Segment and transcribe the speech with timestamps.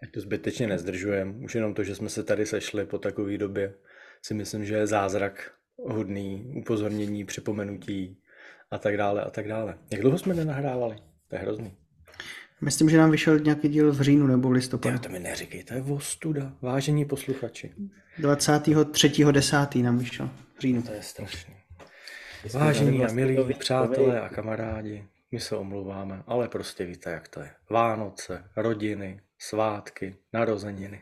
[0.00, 1.34] Tak to zbytečně nezdržujeme.
[1.44, 3.74] Už jenom to, že jsme se tady sešli po takové době,
[4.22, 8.18] si myslím, že je zázrak hodný, upozornění, připomenutí
[8.70, 9.78] a tak dále a tak dále.
[9.90, 10.96] Jak dlouho jsme nenahrávali?
[11.28, 11.76] To je hrozný.
[12.60, 14.98] Myslím, že nám vyšel nějaký díl v říjnu nebo v listopadu.
[14.98, 16.52] to mi neříkej, to je ostuda.
[16.62, 17.72] Vážení posluchači.
[18.20, 19.82] 23.10.
[19.82, 20.82] nám vyšel v říjnu.
[20.82, 21.54] To je strašný.
[22.52, 27.50] Vážení a milí přátelé a kamarádi, my se omluváme, ale prostě víte, jak to je.
[27.70, 31.00] Vánoce, rodiny, svátky, narozeniny.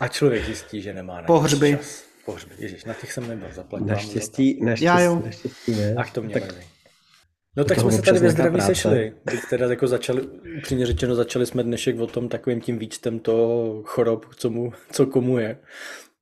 [0.00, 1.76] A člověk zjistí, že nemá na Pohřby.
[1.76, 2.04] čas.
[2.24, 2.54] Pohřby.
[2.58, 3.86] Ježiš, na těch jsem nebyl zaplatil.
[3.86, 5.22] Naštěstí, naštěstí, Já jo.
[5.24, 5.94] naštěstí ne.
[5.96, 6.56] Ach, to mě Tak tak,
[7.56, 8.74] No tak jsme se tady ve zdraví práce.
[8.74, 9.14] sešli.
[9.24, 10.22] Teď teda jako začali,
[10.58, 15.06] upřímně řečeno, začali jsme dnešek o tom takovým tím výčtem toho chorob, co, mu, co
[15.06, 15.58] komu je.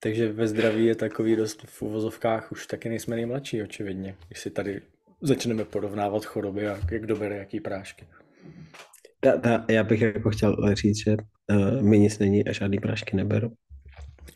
[0.00, 4.16] Takže ve zdraví je takový dost v uvozovkách, už taky nejsme nejmladší, očividně.
[4.28, 4.82] Když si tady
[5.20, 8.06] začneme porovnávat choroby a jak kdo bere jaký prášky.
[9.20, 11.16] Ta, ta, já bych jako chtěl říct, že
[11.50, 13.52] uh, mi nic není a žádný prášky neberu.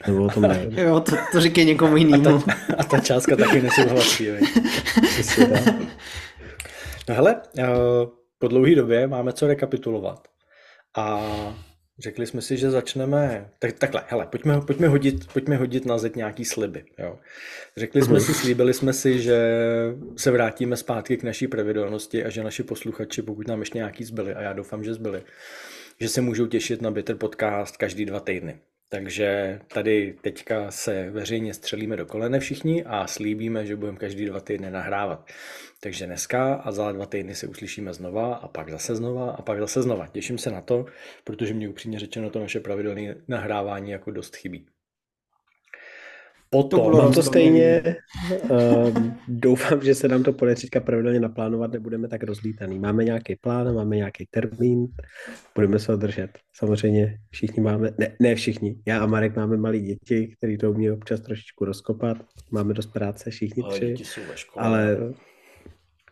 [0.06, 0.78] Nebo o tom nevím.
[0.78, 2.42] Jo, to, to říkej někomu A jinému.
[2.42, 4.28] ta, a ta částka taky nesouhlasí.
[7.08, 7.66] No hele, eh,
[8.38, 10.28] po dlouhé době máme co rekapitulovat.
[10.96, 11.20] A
[11.98, 13.50] řekli jsme si, že začneme...
[13.58, 16.84] Tak, takhle, hele, pojďme, pojďme, hodit, pojďme hodit na zeď nějaký sliby.
[16.98, 17.18] Jo.
[17.76, 19.38] Řekli jsme si, slíbili jsme si, že
[20.16, 24.34] se vrátíme zpátky k naší pravidelnosti a že naši posluchači, pokud nám ještě nějaký zbyli,
[24.34, 25.22] a já doufám, že zbyli,
[26.00, 28.60] že se můžou těšit na Bitter Podcast každý dva týdny.
[28.94, 34.40] Takže tady teďka se veřejně střelíme do kolene všichni a slíbíme, že budeme každý dva
[34.40, 35.28] týdny nahrávat.
[35.80, 39.58] Takže dneska a za dva týdny se uslyšíme znova a pak zase znova a pak
[39.58, 40.06] zase znova.
[40.06, 40.86] Těším se na to,
[41.24, 44.66] protože mě upřímně řečeno to naše pravidelné nahrávání jako dost chybí.
[46.54, 47.96] Potom, bylo Mám to stejně.
[48.42, 48.98] Uh,
[49.28, 52.78] doufám, že se nám to podaří teďka pravidelně naplánovat, nebudeme tak rozlítaný.
[52.78, 54.86] Máme nějaký plán, máme nějaký termín,
[55.54, 56.30] budeme se držet.
[56.56, 60.90] Samozřejmě všichni máme, ne, ne všichni, já a Marek máme malí děti, který to umí
[60.90, 62.16] občas trošičku rozkopat.
[62.50, 64.66] Máme dost práce, všichni ale tři, děti jsou ve škole.
[64.66, 64.96] ale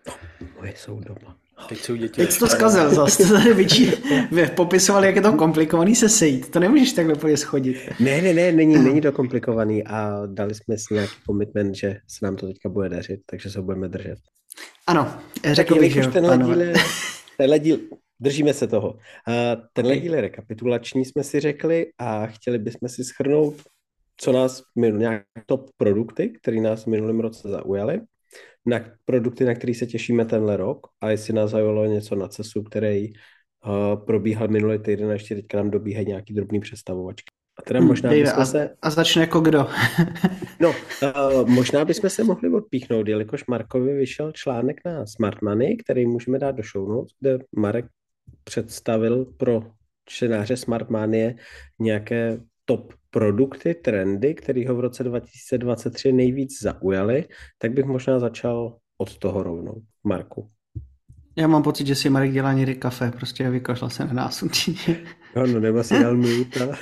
[0.08, 0.14] no,
[0.58, 1.41] moje jsou doma.
[1.68, 3.22] Teď jsou děti Teď to zkazil zase.
[3.22, 3.92] To tady vyčí,
[4.32, 6.50] vy popisovali, jak je to komplikovaný se sejít.
[6.50, 7.76] To nemůžeš takhle úplně schodit.
[8.00, 12.24] Ne, ne, ne, není, není to komplikovaný a dali jsme si nějaký commitment, že se
[12.24, 14.18] nám to teďka bude dařit, takže se ho budeme držet.
[14.86, 15.14] Ano,
[15.52, 16.54] řekl bych, že tenhle pánové.
[16.54, 16.74] díl, je,
[17.36, 17.78] tenhle díl,
[18.20, 18.98] držíme se toho.
[19.26, 23.54] A tenhle díl je rekapitulační, jsme si řekli, a chtěli bychom si schrnout,
[24.16, 28.00] co nás minul, nějaké top produkty, které nás v minulém roce zaujaly,
[28.66, 32.62] na produkty, na které se těšíme tenhle rok a jestli nás zaujalo něco na CESu,
[32.62, 37.26] který uh, probíhal minulý týden a ještě teďka nám dobíhají nějaký drobný přestavovačky.
[37.58, 38.76] A teda Hm, možná Dave, bychom a, se...
[38.82, 39.66] a začne jako kdo?
[40.60, 46.06] No, uh, možná bychom se mohli odpíchnout, jelikož Markovi vyšel článek na Smart Money, který
[46.06, 47.86] můžeme dát do show notes, kde Marek
[48.44, 49.62] představil pro
[50.06, 51.36] čtenáře Smart Money
[51.78, 57.24] nějaké top produkty, trendy, které ho v roce 2023 nejvíc zaujaly,
[57.58, 59.82] tak bych možná začal od toho rovnou.
[60.04, 60.50] Marku.
[61.36, 64.96] Já mám pocit, že si Marek dělá někdy kafe, prostě vykašlal se na nás určitě.
[65.36, 66.70] No, no nebo si dal mute.
[66.70, 66.76] a-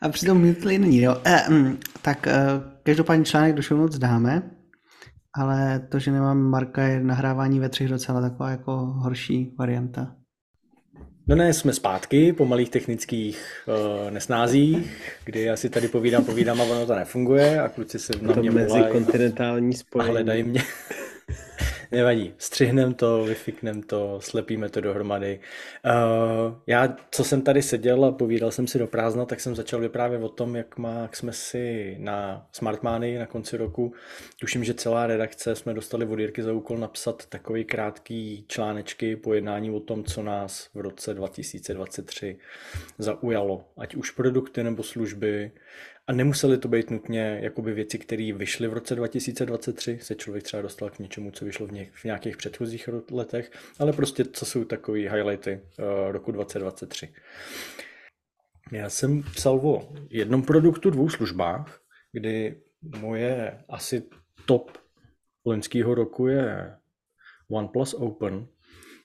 [0.00, 1.16] A přitom mutli není, jo.
[1.24, 2.34] Eh, mm, tak eh,
[2.82, 4.50] každopádně článek do show notes dáme,
[5.34, 10.14] ale to, že nemám Marka, je nahrávání ve třech docela taková jako horší varianta.
[11.28, 13.62] No ne, jsme zpátky po malých technických
[14.04, 18.12] uh, nesnázích, kdy já si tady povídám, povídám a ono to nefunguje a kluci se
[18.22, 18.72] na mě volají.
[18.72, 20.10] mezikontinentální A spojení.
[20.10, 20.62] hledají mě.
[21.90, 25.40] Nevadí, střihnem to, vyfiknem to, slepíme to dohromady.
[25.84, 29.80] Uh, já, co jsem tady seděl a povídal jsem si do prázdna, tak jsem začal
[29.80, 33.92] vyprávět o tom, jak, má, jak jsme si na Smartmany na konci roku,
[34.40, 39.34] tuším, že celá redakce jsme dostali od Jirky za úkol napsat takový krátký článečky po
[39.34, 42.38] jednání o tom, co nás v roce 2023
[42.98, 43.64] zaujalo.
[43.76, 45.52] Ať už produkty nebo služby.
[46.08, 50.62] A nemuseli to být nutně jakoby věci, které vyšly v roce 2023, se člověk třeba
[50.62, 54.64] dostal k něčemu, co vyšlo v, něk- v nějakých předchozích letech, ale prostě co jsou
[54.64, 57.12] takové highlighty uh, roku 2023.
[58.72, 61.80] Já jsem psal o jednom produktu, dvou službách,
[62.12, 62.60] kdy
[63.00, 64.02] moje asi
[64.46, 64.78] top
[65.44, 66.76] loňského roku je
[67.50, 68.46] OnePlus Open,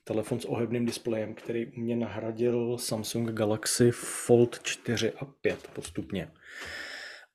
[0.04, 6.30] telefon s ohebným displejem, který mě nahradil Samsung Galaxy Fold 4 a 5 postupně.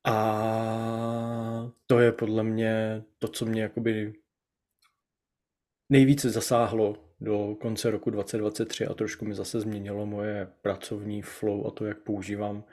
[0.03, 4.13] A to je podle mě to, co mě jakoby
[5.89, 11.71] nejvíce zasáhlo do konce roku 2023 a trošku mi zase změnilo moje pracovní flow a
[11.71, 12.63] to, jak používám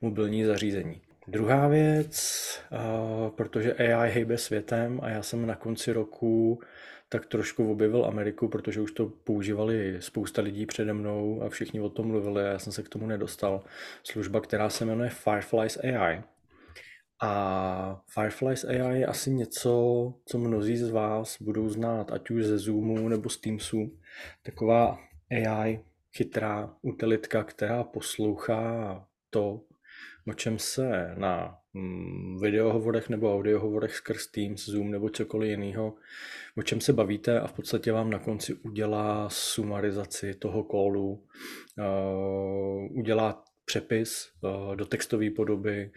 [0.00, 1.02] mobilní zařízení.
[1.28, 2.60] Druhá věc,
[3.36, 6.60] protože AI hejbe světem a já jsem na konci roku
[7.08, 11.88] tak trošku objevil Ameriku, protože už to používali spousta lidí přede mnou a všichni o
[11.88, 13.64] tom mluvili a já jsem se k tomu nedostal.
[14.02, 16.22] Služba, která se jmenuje Fireflies AI.
[17.24, 19.70] A Fireflies AI je asi něco,
[20.24, 23.98] co mnozí z vás budou znát, ať už ze Zoomu nebo z Teamsu.
[24.42, 24.98] Taková
[25.30, 25.80] AI
[26.16, 29.60] chytrá utilitka, která poslouchá to,
[30.28, 35.94] o čem se na mm, videohovorech nebo audiohovorech skrz Teams, Zoom nebo cokoliv jiného,
[36.56, 41.24] o čem se bavíte a v podstatě vám na konci udělá sumarizaci toho callu,
[41.78, 45.92] uh, udělá přepis uh, do textové podoby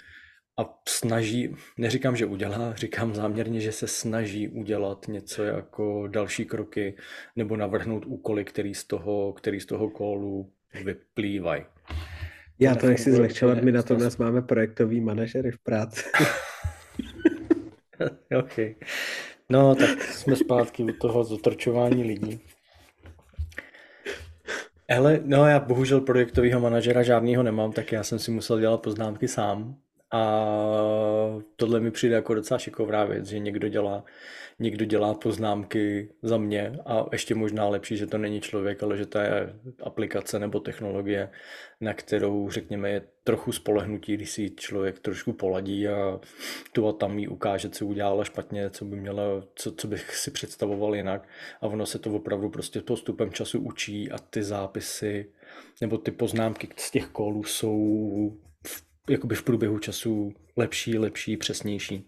[0.57, 6.96] a snaží, neříkám, že udělá, říkám záměrně, že se snaží udělat něco jako další kroky
[7.36, 10.52] nebo navrhnout úkoly, který z toho, který z toho callu
[10.84, 11.63] vyplývají.
[12.60, 16.04] Já to nechci zlehčovat, my na to dnes máme projektový manažery v práci.
[18.40, 18.60] OK.
[19.50, 22.40] No, tak jsme zpátky u toho zotročování lidí.
[24.98, 29.28] Ale no já bohužel projektového manažera žádného nemám, tak já jsem si musel dělat poznámky
[29.28, 29.78] sám.
[30.15, 34.03] A tohle mi přijde jako docela šikovná věc, že někdo dělá,
[34.59, 39.06] někdo dělá poznámky za mě a ještě možná lepší, že to není člověk, ale že
[39.06, 39.53] to je
[39.83, 41.29] aplikace nebo technologie,
[41.81, 46.19] na kterou, řekněme, je trochu spolehnutí, když si člověk trošku poladí a
[46.71, 49.23] tu a tam jí ukáže, co udělala špatně, co by měla,
[49.56, 51.27] co, co bych si představoval jinak.
[51.62, 55.31] A ono se to opravdu prostě postupem času učí a ty zápisy
[55.81, 58.38] nebo ty poznámky z těch kolů jsou
[59.10, 62.07] jakoby v průběhu času lepší, lepší, přesnější.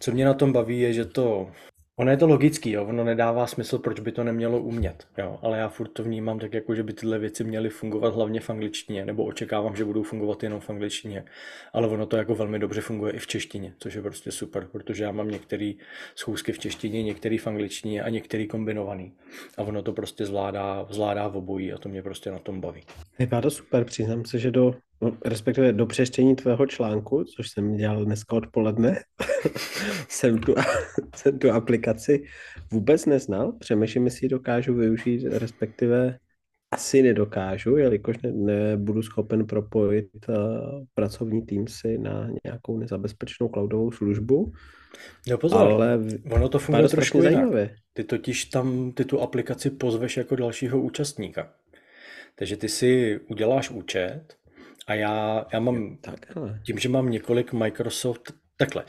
[0.00, 1.50] Co mě na tom baví je, že to
[1.98, 2.84] Ono je to logický, jo?
[2.84, 5.38] ono nedává smysl, proč by to nemělo umět, jo?
[5.42, 8.50] ale já furt to vnímám tak, jako, že by tyhle věci měly fungovat hlavně v
[8.50, 11.24] angličtině, nebo očekávám, že budou fungovat jenom v angličtině,
[11.72, 15.04] ale ono to jako velmi dobře funguje i v češtině, což je prostě super, protože
[15.04, 15.72] já mám některé
[16.14, 19.12] schůzky v češtině, některé v angličtině a některé kombinovaný.
[19.56, 22.82] A ono to prostě zvládá, zvládá v obojí a to mě prostě na tom baví.
[23.18, 24.74] Vypadá to super, přiznám se, že do
[25.24, 29.02] respektive do přečtení tvého článku, což jsem dělal dneska odpoledne,
[30.08, 30.54] jsem, tu,
[31.16, 32.24] jsem tu aplikaci
[32.72, 33.52] vůbec neznal.
[33.52, 36.18] Přemýšlím, jestli ji dokážu využít, respektive
[36.70, 40.34] asi nedokážu, jelikož ne, nebudu schopen propojit uh,
[40.94, 44.52] pracovní si na nějakou nezabezpečenou cloudovou službu.
[45.28, 47.70] No pozor, ale ono to funguje trošku jinak.
[47.92, 51.52] Ty totiž tam ty tu aplikaci pozveš jako dalšího účastníka.
[52.34, 54.36] Takže ty si uděláš účet,
[54.88, 56.60] a já, já mám, takhle.
[56.66, 58.84] tím, že mám několik Microsoft, takhle,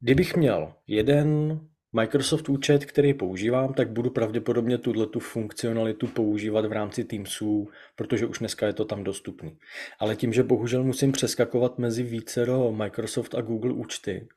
[0.00, 1.60] kdybych měl jeden
[1.92, 8.26] Microsoft účet, který používám, tak budu pravděpodobně tuhle tu funkcionalitu používat v rámci Teamsů, protože
[8.26, 9.58] už dneska je to tam dostupný.
[9.98, 14.28] Ale tím, že bohužel musím přeskakovat mezi vícero Microsoft a Google účty,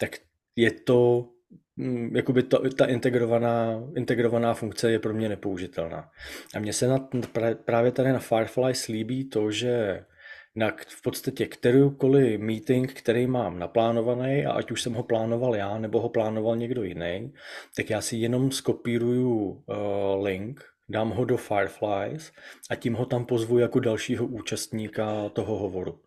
[0.00, 0.10] tak
[0.56, 1.28] je to
[1.76, 6.10] mm, jakoby ta, ta integrovaná, integrovaná funkce je pro mě nepoužitelná.
[6.54, 7.08] A mně se na,
[7.64, 10.04] právě tady na Firefly slíbí to, že
[10.56, 15.78] na v podstatě kterýkoliv meeting, který mám naplánovaný a ať už jsem ho plánoval já
[15.78, 17.32] nebo ho plánoval někdo jiný,
[17.76, 22.32] tak já si jenom skopíruju uh, link, dám ho do Fireflies
[22.70, 25.98] a tím ho tam pozvu jako dalšího účastníka toho hovoru.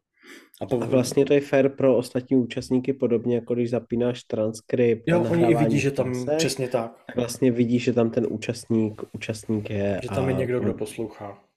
[0.61, 0.81] A, po...
[0.81, 5.03] a vlastně to je fair pro ostatní účastníky, podobně jako když zapínáš transkript.
[5.07, 7.03] Jo, oni i vidí, že tam se, přesně tak.
[7.15, 9.99] Vlastně vidí, že tam ten účastník, účastník je.
[10.03, 10.27] Že tam a...
[10.27, 11.48] je někdo, kdo poslouchá.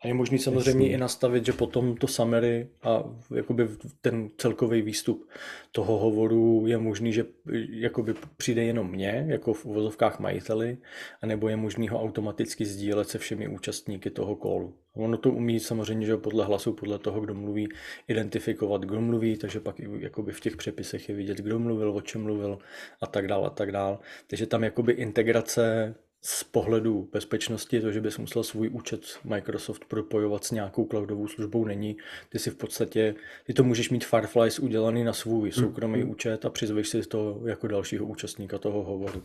[0.00, 0.94] A je možný samozřejmě Jasně.
[0.94, 3.68] i nastavit, že potom to summary a jakoby
[4.00, 5.28] ten celkový výstup
[5.72, 7.24] toho hovoru je možný, že
[7.70, 10.78] jakoby přijde jenom mně, jako v uvozovkách majiteli,
[11.22, 14.74] anebo je možný ho automaticky sdílet se všemi účastníky toho kolu.
[14.94, 17.68] Ono to umí samozřejmě, že podle hlasu, podle toho, kdo mluví,
[18.08, 22.22] identifikovat, kdo mluví, takže pak jakoby v těch přepisech je vidět, kdo mluvil, o čem
[22.22, 22.58] mluvil
[23.00, 23.98] a tak dále a tak dále.
[24.26, 25.94] Takže tam jakoby integrace
[26.28, 31.64] z pohledu bezpečnosti, to, že bys musel svůj účet Microsoft propojovat s nějakou cloudovou službou,
[31.64, 31.96] není.
[32.28, 33.14] Ty si v podstatě,
[33.44, 36.10] ty to můžeš mít Fireflies udělaný na svůj hmm, soukromý mm.
[36.10, 39.22] účet a přizveš si to jako dalšího účastníka toho hovoru.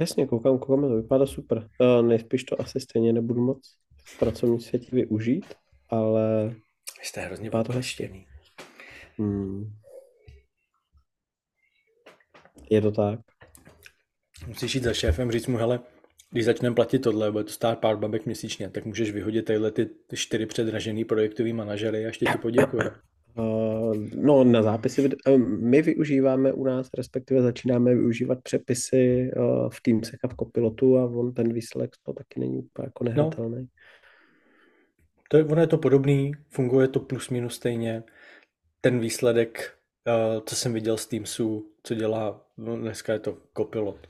[0.00, 1.58] Jasně, koukám, koukám, to vypadá super.
[1.58, 5.54] Uh, nejspíš to asi stejně nebudu moc v pracovním světě využít,
[5.88, 6.54] ale...
[7.02, 7.72] Jste hrozně to
[9.18, 9.72] Hmm.
[12.70, 13.20] Je to tak.
[14.48, 15.80] Musíš jít za šéfem, říct mu, hele,
[16.30, 19.88] když začneme platit tohle, bude to stát pár babek měsíčně, tak můžeš vyhodit tyhle ty
[20.14, 22.90] čtyři předražený projektový manažery a ještě ti poděkuje.
[23.38, 25.10] Uh, no, na zápisy
[25.60, 31.04] my využíváme u nás, respektive začínáme využívat přepisy uh, v Teamsech a v Copilotu a
[31.04, 33.60] on ten výsledek to taky není úplně jako nehratelný.
[33.60, 33.66] No.
[35.28, 38.02] To je, ono je to podobný, funguje to plus minus stejně.
[38.80, 39.72] Ten výsledek,
[40.46, 44.06] co jsem viděl z Teamsu, co dělá, no dneska je to Copilot,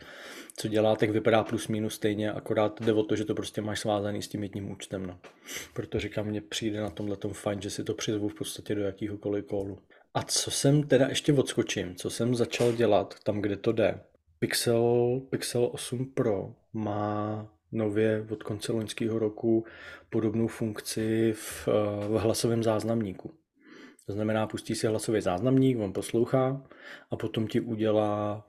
[0.56, 3.80] co dělá, tak vypadá plus minus stejně, akorát jde o to, že to prostě máš
[3.80, 5.06] svázaný s tím jedním účtem.
[5.06, 5.18] No.
[5.74, 8.82] Proto říkám, mně přijde na tomhle tom fajn, že si to přizvu v podstatě do
[8.82, 9.78] jakýhokoliv kolu.
[10.14, 14.00] A co jsem teda ještě odskočím, co jsem začal dělat tam, kde to jde.
[14.38, 19.64] Pixel, Pixel 8 Pro má nově od konce loňského roku
[20.10, 21.66] podobnou funkci v,
[22.08, 23.34] v hlasovém záznamníku.
[24.06, 26.62] To znamená, pustí si hlasový záznamník, on poslouchá
[27.10, 28.46] a potom ti udělá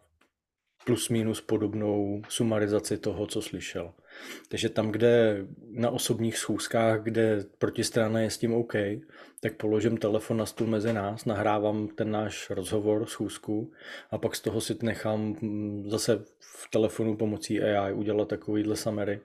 [0.85, 3.93] plus minus podobnou sumarizaci toho, co slyšel.
[4.47, 8.73] Takže tam, kde na osobních schůzkách, kde protistrana je s tím OK,
[9.39, 13.71] tak položím telefon na stůl mezi nás, nahrávám ten náš rozhovor, schůzku
[14.11, 19.19] a pak z toho si nechám mm, zase v telefonu pomocí AI udělat takovýhle summary,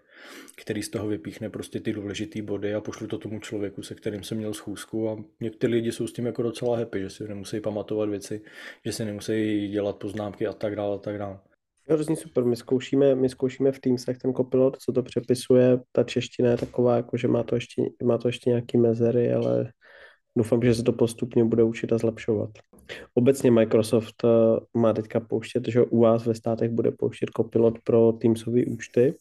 [0.56, 4.22] který z toho vypíchne prostě ty důležité body a pošlu to tomu člověku, se kterým
[4.22, 7.60] jsem měl schůzku a někteří lidi jsou s tím jako docela happy, že si nemusí
[7.60, 8.40] pamatovat věci,
[8.84, 11.38] že si nemusí dělat poznámky a tak dále a tak dále.
[11.90, 16.50] Hrozně super, my zkoušíme, my zkoušíme v Teamsech ten kopilot, co to přepisuje, ta čeština
[16.50, 19.72] je taková, jako že má to ještě, má to ještě nějaký mezery, ale
[20.36, 22.50] doufám, že se to postupně bude učit a zlepšovat.
[23.14, 24.28] Obecně Microsoft eh,
[24.78, 29.14] má teďka pouštět, že u vás ve státech bude pouštět kopilot pro Teamsové účty,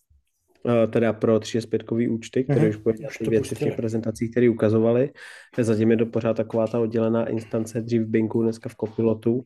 [0.68, 3.08] eh, teda pro 365 účty, které mm-hmm.
[3.08, 5.12] už ty věci v těch prezentacích, které ukazovali.
[5.60, 9.44] Zatím je to pořád taková ta oddělená instance dřív v Bingu, dneska v Copilotu,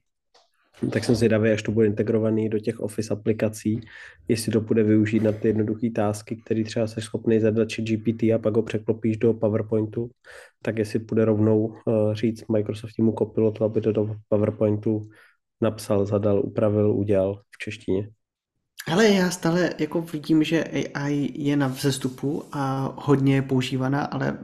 [0.90, 3.82] tak jsem zvědavý, až to bude integrovaný do těch Office aplikací,
[4.28, 8.24] jestli to bude využít na ty jednoduché tásky, které třeba jsi schopný zadat či GPT
[8.24, 10.10] a pak ho překlopíš do PowerPointu,
[10.62, 15.10] tak jestli bude rovnou uh, říct Microsoftímu Copilotu, aby to do PowerPointu
[15.62, 18.10] napsal, zadal, upravil, udělal v češtině.
[18.88, 24.38] Ale já stále jako vidím, že AI je na vzestupu a hodně je používaná, ale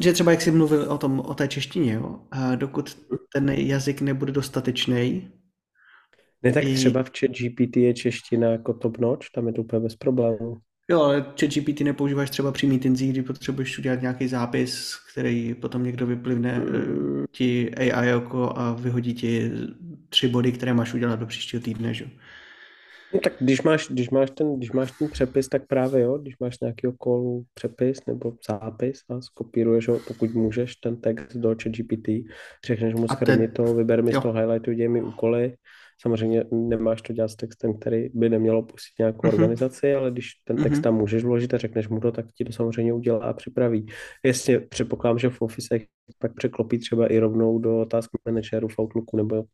[0.00, 2.20] že třeba jak jsi mluvil o, tom, o té češtině, jo?
[2.30, 2.98] A dokud
[3.32, 5.30] ten jazyk nebude dostatečný.
[6.42, 6.74] Ne, tak i...
[6.74, 10.56] třeba v chat GPT je čeština jako top notch, tam je to úplně bez problémů.
[10.90, 15.84] Jo, ale chat GPT nepoužíváš třeba při meetingsích, kdy potřebuješ udělat nějaký zápis, který potom
[15.84, 17.24] někdo vyplivne mm.
[17.32, 19.50] ti AI jako a vyhodí ti
[20.08, 22.06] tři body, které máš udělat do příštího týdne, že?
[23.14, 26.38] No, tak když máš, když, máš ten, když máš ten přepis, tak právě jo, když
[26.38, 32.08] máš nějaký kolu přepis nebo zápis a skopíruješ ho, pokud můžeš, ten text do ChatGPT,
[32.66, 33.54] řekneš mu schrni ten...
[33.54, 35.54] to, vyber mi z toho highlightu, děj mi úkoly,
[36.02, 39.34] samozřejmě nemáš to dělat s textem, který by nemělo pustit nějakou mm-hmm.
[39.34, 40.82] organizaci, ale když ten text mm-hmm.
[40.82, 43.86] tam můžeš vložit a řekneš mu to, tak ti to samozřejmě udělá a připraví.
[44.24, 45.78] Jestli předpokládám, že v Office
[46.18, 49.44] pak překlopí třeba i rovnou do task manageru v Outlooku nebo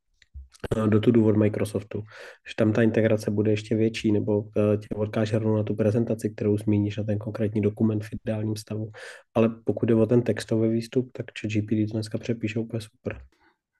[0.86, 2.02] do tu důvod Microsoftu,
[2.48, 6.30] že tam ta integrace bude ještě větší, nebo eh, tě odkáže rovnou na tu prezentaci,
[6.30, 8.90] kterou zmíníš, na ten konkrétní dokument v ideálním stavu.
[9.34, 13.20] Ale pokud je o ten textový výstup, tak ChatGPT to dneska přepíše úplně super.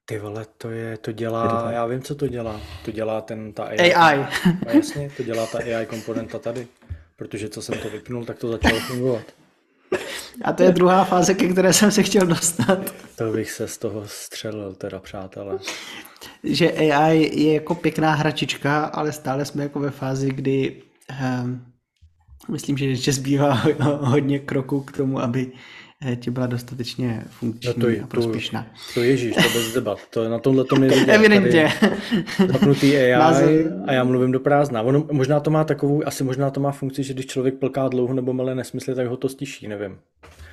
[0.08, 2.60] Ty vole, to je, to dělá, je to já vím, co to dělá.
[2.84, 3.94] To dělá ten, ta AI.
[3.94, 4.18] AI.
[4.66, 6.66] No, jasně, to dělá ta AI komponenta tady.
[7.16, 9.22] Protože co jsem to vypnul, tak to začalo fungovat.
[10.44, 12.94] A to je druhá fáze, ke které jsem se chtěl dostat.
[13.16, 15.58] To bych se z toho střelil, teda přátelé.
[16.44, 20.82] Že AI je jako pěkná hračička, ale stále jsme jako ve fázi, kdy
[21.44, 21.64] um,
[22.48, 23.52] myslím, že ještě zbývá
[24.00, 25.52] hodně kroků k tomu, aby
[26.16, 28.62] ti byla dostatečně funkční no to, a prospěšná.
[28.62, 29.98] To, to ježíš, to bez debat.
[30.10, 31.12] To je na tomhle tom je vidět.
[31.12, 31.72] Evidentně.
[32.52, 33.50] Zapnutý AI Názor...
[33.86, 34.82] a já mluvím do prázdna.
[34.82, 38.14] Ono, možná to má takovou, asi možná to má funkci, že když člověk plká dlouho
[38.14, 39.98] nebo mele nesmysly, tak ho to stiší, nevím.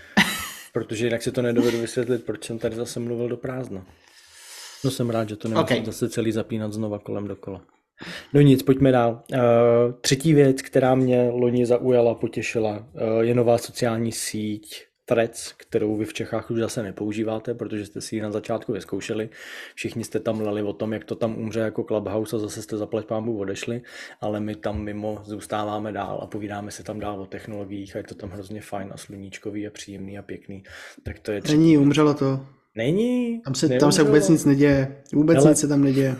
[0.74, 3.86] Protože jinak si to nedovedu vysvětlit, proč jsem tady zase mluvil do prázdna.
[4.84, 5.86] No jsem rád, že to nemusím okay.
[5.86, 7.62] zase celý zapínat znova kolem dokola.
[8.34, 9.24] No nic, pojďme dál.
[9.32, 9.40] Uh,
[10.02, 16.05] třetí věc, která mě loni zaujala, potěšila, uh, je nová sociální síť Threads, kterou vy
[16.05, 19.29] v Čechách už zase nepoužíváte, protože jste si ji na začátku vyzkoušeli.
[19.75, 22.77] Všichni jste tam lali o tom, jak to tam umře jako Clubhouse a zase jste
[22.77, 23.81] zaplať pámbu odešli,
[24.22, 28.03] ale my tam mimo zůstáváme dál a povídáme se tam dál o technologiích a je
[28.03, 30.63] to tam hrozně fajn a sluníčkový a příjemný a pěkný.
[31.03, 31.60] Tak to je třeba...
[31.60, 32.45] Není, umřelo to.
[32.75, 33.41] Není.
[33.41, 35.03] Tam se, tam se vůbec nic neděje.
[35.13, 35.50] Vůbec Ale...
[35.50, 36.15] nic se tam neděje.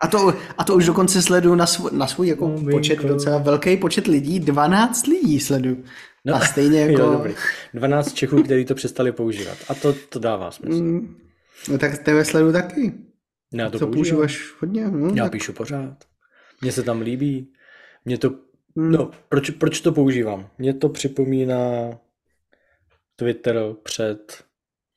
[0.00, 3.38] A to, a to už dokonce sleduju na, svůj, na svůj jako no, počet, docela
[3.38, 5.84] velký počet lidí, 12 lidí sleduju.
[6.24, 7.02] No, a stejně jako...
[7.02, 7.34] Jo, dobrý.
[7.74, 9.58] 12 Čechů, kteří to přestali používat.
[9.68, 10.82] A to, to dává smysl.
[10.82, 11.16] Mm,
[11.68, 12.92] no tak tebe sleduju taky.
[13.54, 14.90] Já to Co používáš hodně?
[14.90, 15.32] No, Já tak...
[15.32, 16.04] píšu pořád.
[16.60, 17.52] Mně se tam líbí.
[18.04, 18.34] Mně to
[18.76, 20.50] No, proč, proč to používám?
[20.58, 21.90] Mně to připomíná
[23.16, 24.44] Twitter před,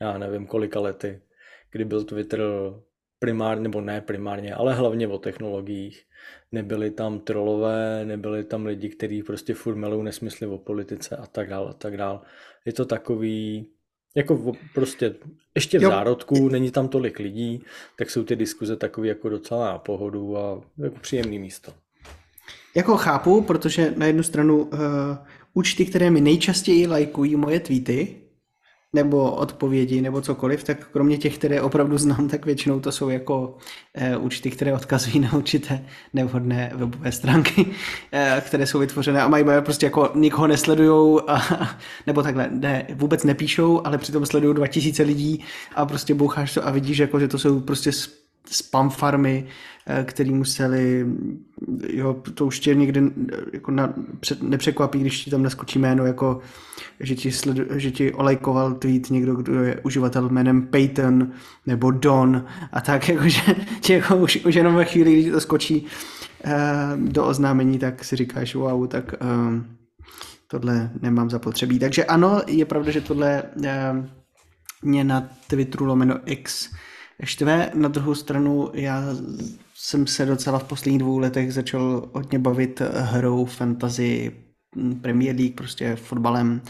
[0.01, 1.21] já nevím, kolika lety,
[1.71, 2.41] kdy byl Twitter
[3.19, 6.03] primárně, nebo ne primárně, ale hlavně o technologiích.
[6.51, 11.49] Nebyli tam trolové, nebyli tam lidi, kteří prostě furt melou nesmysly o politice a tak
[11.49, 12.21] dál a tak dál.
[12.65, 13.67] Je to takový,
[14.15, 15.15] jako prostě
[15.55, 15.89] ještě v jo.
[15.89, 17.63] zárodku, není tam tolik lidí,
[17.97, 21.73] tak jsou ty diskuze takové jako docela na pohodu a jako příjemný místo.
[22.75, 24.79] Jako chápu, protože na jednu stranu uh,
[25.53, 28.26] účty, které mi nejčastěji lajkují moje tweety,
[28.93, 33.57] nebo odpovědi, nebo cokoliv, tak kromě těch, které opravdu znám, tak většinou to jsou jako
[34.17, 37.71] uh, účty, které odkazují na určité nevhodné webové stránky, uh,
[38.41, 41.41] které jsou vytvořené a mají, mají prostě jako nikoho nesledujou, a,
[42.07, 45.43] nebo takhle, ne, vůbec nepíšou, ale přitom sledují 2000 lidí
[45.75, 47.91] a prostě boucháš to a vidíš, jako, že to jsou prostě
[48.49, 49.47] spam farmy,
[49.87, 51.07] eh, který museli,
[51.89, 53.11] jo, to už tě někdy
[53.53, 56.39] jako na, před, nepřekvapí, když ti tam naskočí jméno, jako
[56.99, 61.31] že ti, sledu, že ti olejkoval tweet někdo, kdo je uživatel jménem Peyton
[61.65, 65.85] nebo Don a tak, jakože ti jako už, už jenom ve chvíli, když to skočí
[66.45, 66.51] uh,
[66.97, 69.61] do oznámení, tak si říkáš wow, tak uh,
[70.47, 71.79] tohle nemám zapotřebí.
[71.79, 73.65] Takže ano, je pravda, že tohle uh,
[74.81, 76.69] mě na Twitteru lomeno X
[77.23, 77.71] štve.
[77.73, 79.03] Na druhou stranu já
[79.75, 84.31] jsem se docela v posledních dvou letech začal hodně bavit hrou fantasy
[85.01, 86.61] Premier League, prostě fotbalem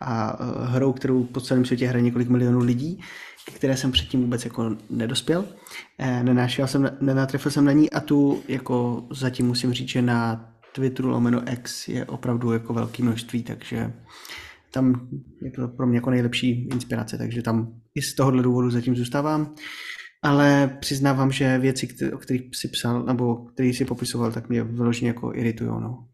[0.00, 3.00] a eh, hrou, kterou po celém světě hraje několik milionů lidí,
[3.54, 5.44] které jsem předtím vůbec jako nedospěl.
[5.98, 10.48] Eh, nenášel jsem, nenatrefil jsem na ní a tu jako zatím musím říct, že na
[10.72, 13.92] Twitteru lomeno X je opravdu jako velké množství, takže
[14.70, 15.08] tam
[15.42, 19.54] je to pro mě jako nejlepší inspirace, takže tam i z tohohle důvodu zatím zůstávám.
[20.22, 25.08] Ale přiznávám, že věci, o kterých si psal, nebo který si popisoval, tak mě vyloženě
[25.08, 25.70] jako iritují.
[25.70, 26.08] No.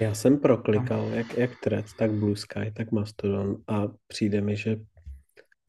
[0.00, 4.76] Já jsem proklikal jak, jak Thread, tak Blue Sky, tak Mastodon a přijde mi, že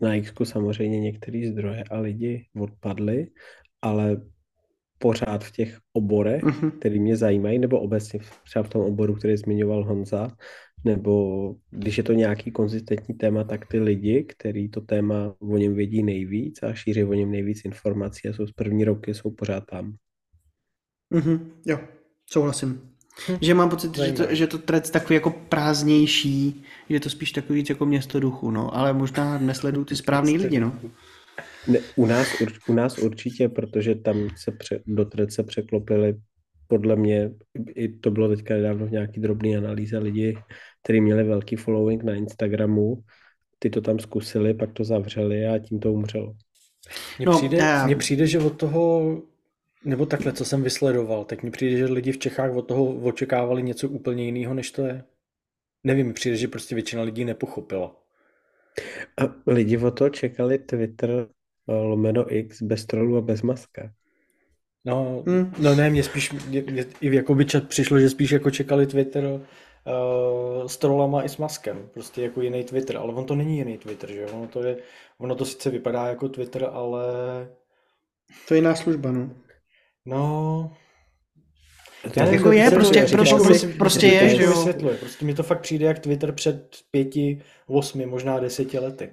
[0.02, 3.28] na X samozřejmě některé zdroje a lidi odpadli,
[3.82, 4.18] ale
[4.98, 6.72] pořád v těch oborech, mm-hmm.
[6.80, 10.32] které mě zajímají, nebo obecně třeba v tom oboru, který zmiňoval Honza,
[10.84, 15.76] nebo když je to nějaký konzistentní téma, tak ty lidi, který to téma o něm
[15.76, 19.66] vědí nejvíc a šíří o něm nejvíc informací a jsou z první roky, jsou pořád
[19.66, 19.96] tam.
[21.14, 21.80] Mm-hmm, jo,
[22.26, 22.92] souhlasím.
[23.30, 23.38] Hm.
[23.42, 27.60] Že mám pocit, že to, že to trec takový jako prázdnější, že to spíš takový
[27.60, 30.80] víc jako město duchu, no, ale možná nesledují ty správný lidi, no.
[31.68, 32.28] Ne, u, nás,
[32.68, 36.16] u nás určitě, protože tam se pře, do trec se překlopili
[36.72, 37.32] podle mě,
[37.76, 40.38] i to bylo teďka nedávno v nějaký drobný analýze lidi,
[40.84, 43.04] kteří měli velký following na Instagramu,
[43.60, 46.34] ty to tam zkusili, pak to zavřeli a tím to umřelo.
[47.20, 47.86] Mně no, přijde, um...
[47.86, 49.18] mně přijde, že od toho,
[49.86, 53.64] nebo takhle, co jsem vysledoval, tak mně přijde, že lidi v Čechách od toho očekávali
[53.64, 55.04] něco úplně jiného, než to je.
[55.84, 57.96] Nevím, mi přijde, že prostě většina lidí nepochopila.
[59.18, 63.92] A lidi o to čekali Twitter eh, lomeno X bez trolů a bez maska.
[64.86, 65.54] No, hmm.
[65.60, 69.26] no ne, mě spíš, mě, mě, i jako by přišlo, že spíš jako čekali Twitter
[69.26, 73.78] uh, s trollama i s maskem, prostě jako jiný Twitter, ale on to není jiný
[73.78, 74.78] Twitter, že ono to je,
[75.18, 77.04] ono to sice vypadá jako Twitter, ale...
[78.48, 79.30] To je jiná služba, no.
[80.06, 80.72] No,
[82.16, 84.50] já jako je, prostě, pro, pro, prostě, prostě je, že jo.
[84.50, 84.96] Vysvětluje.
[84.96, 89.10] Prostě mi to fakt přijde jak Twitter před pěti, osmi, možná deseti lety.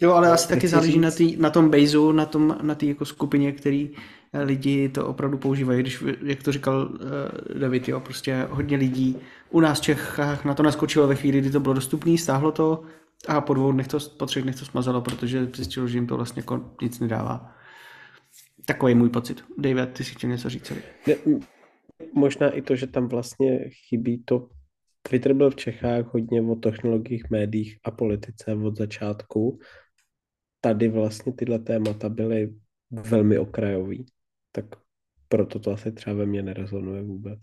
[0.00, 3.04] Jo, ale asi taky záleží na, tý, na tom baseu, na tom, na té jako
[3.04, 3.90] skupině, který
[4.32, 9.16] lidi to opravdu používají, když, jak to říkal uh, David, jo, prostě hodně lidí
[9.50, 12.82] u nás v Čechách na to naskočilo ve chvíli, kdy to bylo dostupné, stáhlo to
[13.28, 16.16] a po dvou dnech to, po třech dnech to smazalo, protože zjistilo, že jim to
[16.16, 17.54] vlastně jako nic nedává.
[18.64, 19.44] Takový je můj pocit.
[19.58, 20.72] David, ty si chtěl něco říct?
[21.06, 21.14] Ne,
[22.14, 24.48] možná i to, že tam vlastně chybí to
[25.02, 29.58] Twitter byl v Čechách hodně o technologiích, médiích a politice od začátku.
[30.60, 32.54] Tady vlastně tyhle témata byly
[32.90, 34.06] velmi okrajový
[34.52, 34.64] tak
[35.28, 37.38] proto to asi třeba ve mně nerezonuje vůbec.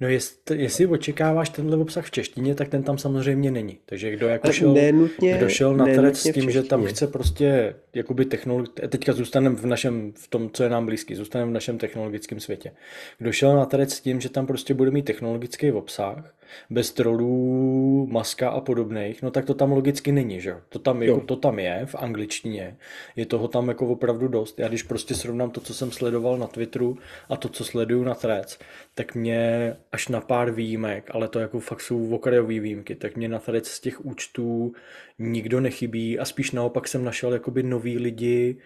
[0.00, 3.78] No jestli, jestli očekáváš tenhle obsah v češtině, tak ten tam samozřejmě není.
[3.86, 7.74] Takže kdo jako šel, nenutně, kdo šel na trec s tím, že tam chce prostě
[7.94, 11.78] jakoby technologi- teďka zůstaneme v našem, v tom, co je nám blízký, zůstaneme v našem
[11.78, 12.72] technologickém světě.
[13.18, 16.35] Kdo šel na trec s tím, že tam prostě bude mít technologický obsah,
[16.70, 21.20] bez trolů, maska a podobných, no tak to tam logicky není, že to tam, jako,
[21.20, 22.76] to tam je v angličtině,
[23.16, 24.58] je toho tam jako opravdu dost.
[24.58, 28.14] Já když prostě srovnám to, co jsem sledoval na Twitteru a to, co sleduju na
[28.14, 28.58] Threads,
[28.94, 33.28] tak mě až na pár výjimek, ale to jako fakt jsou okrajové výjimky, tak mě
[33.28, 34.72] na Threads z těch účtů
[35.18, 38.56] nikdo nechybí a spíš naopak jsem našel jakoby nový lidi,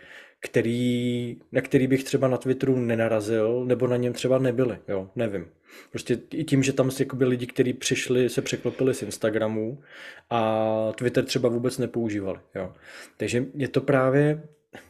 [0.40, 5.46] který, na který bych třeba na Twitteru nenarazil, nebo na něm třeba nebyli, jo, nevím.
[5.90, 9.82] Prostě i tím, že tam jakoby lidi, kteří přišli, se překlopili z Instagramu
[10.30, 12.72] a Twitter třeba vůbec nepoužívali, jo.
[13.16, 14.42] Takže je to právě,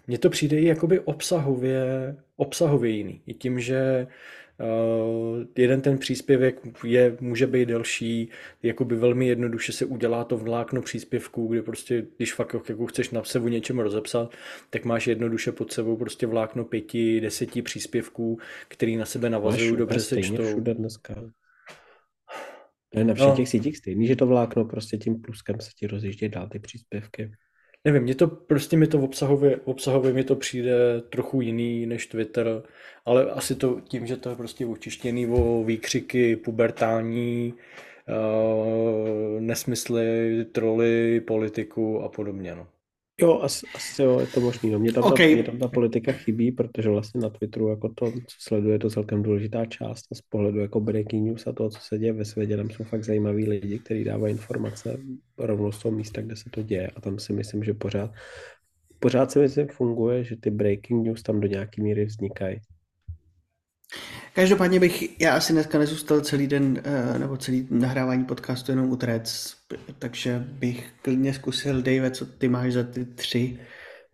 [0.06, 3.22] mně to přijde i jakoby obsahově, obsahově jiný.
[3.26, 4.12] I tím, že Uh,
[5.56, 8.28] jeden ten příspěvek je, může být delší,
[8.62, 13.22] jakoby velmi jednoduše se udělá to vlákno příspěvků, kde prostě, když fakt jako chceš na
[13.44, 14.34] o něčem rozepsat,
[14.70, 20.00] tak máš jednoduše pod sebou prostě vlákno pěti, deseti příspěvků, který na sebe navazují, dobře
[20.00, 20.44] se čtou.
[20.44, 21.14] všude dneska.
[22.94, 23.36] Ne, na všech no.
[23.36, 27.30] těch sítích stejný, že to vlákno prostě tím pluskem se ti rozjíždí dál ty příspěvky
[27.84, 32.62] nevím, mě to prostě mi to obsahově, obsahově mi to přijde trochu jiný než Twitter,
[33.04, 37.54] ale asi to tím, že to je prostě očištěný o výkřiky pubertální,
[38.08, 42.54] uh, nesmysly, troly, politiku a podobně.
[42.54, 42.66] No.
[43.20, 44.70] Jo, asi, asi jo, je to možný.
[44.70, 45.28] No, mě, tam okay.
[45.28, 48.78] ta, mě tam ta politika chybí, protože vlastně na Twitteru jako to, co sleduje, je
[48.78, 52.12] to celkem důležitá část a z pohledu jako breaking news a toho, co se děje
[52.12, 54.98] ve světě, tam jsou fakt zajímaví lidi, kteří dávají informace
[55.38, 58.10] rovnou z toho místa, kde se to děje a tam si myslím, že pořád,
[58.98, 62.60] pořád si myslím funguje, že ty breaking news tam do nějaký míry vznikají.
[64.34, 68.96] Každopádně bych, já asi dneska nezůstal celý den, eh, nebo celý nahrávání podcastu jenom u
[68.96, 69.56] Trec,
[69.98, 73.58] takže bych klidně zkusil, Dave, co ty máš za ty tři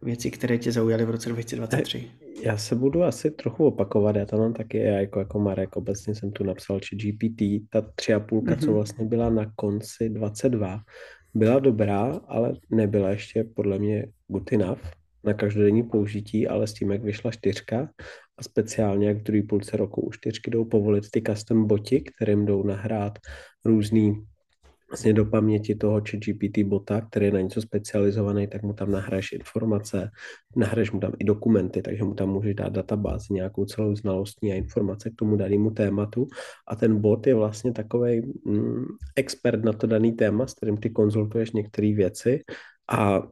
[0.02, 2.10] věci, které tě zaujaly v roce 2023.
[2.42, 6.14] Já se budu asi trochu opakovat, já tam mám taky já jako, jako Marek, obecně
[6.14, 8.60] jsem tu napsal, že GPT, ta tři a půlka, mm-hmm.
[8.60, 8.74] co mhm.
[8.74, 10.80] vlastně byla na konci 22,
[11.34, 14.80] byla dobrá, ale nebyla ještě podle mě good enough
[15.24, 17.88] na každodenní použití, ale s tím, jak vyšla čtyřka
[18.38, 22.46] a speciálně jak v druhé půlce roku už čtyřky jdou povolit ty custom boti, kterým
[22.46, 23.18] jdou nahrát
[23.64, 24.26] různý
[24.90, 28.90] vlastně do paměti toho či GPT bota, který je na něco specializovaný, tak mu tam
[28.90, 30.10] nahraješ informace,
[30.56, 34.54] nahraješ mu tam i dokumenty, takže mu tam můžeš dát databázi, nějakou celou znalostní a
[34.54, 36.26] informace k tomu danému tématu.
[36.68, 38.84] A ten bot je vlastně takový mm,
[39.16, 42.40] expert na to daný téma, s kterým ty konzultuješ některé věci
[42.88, 43.22] a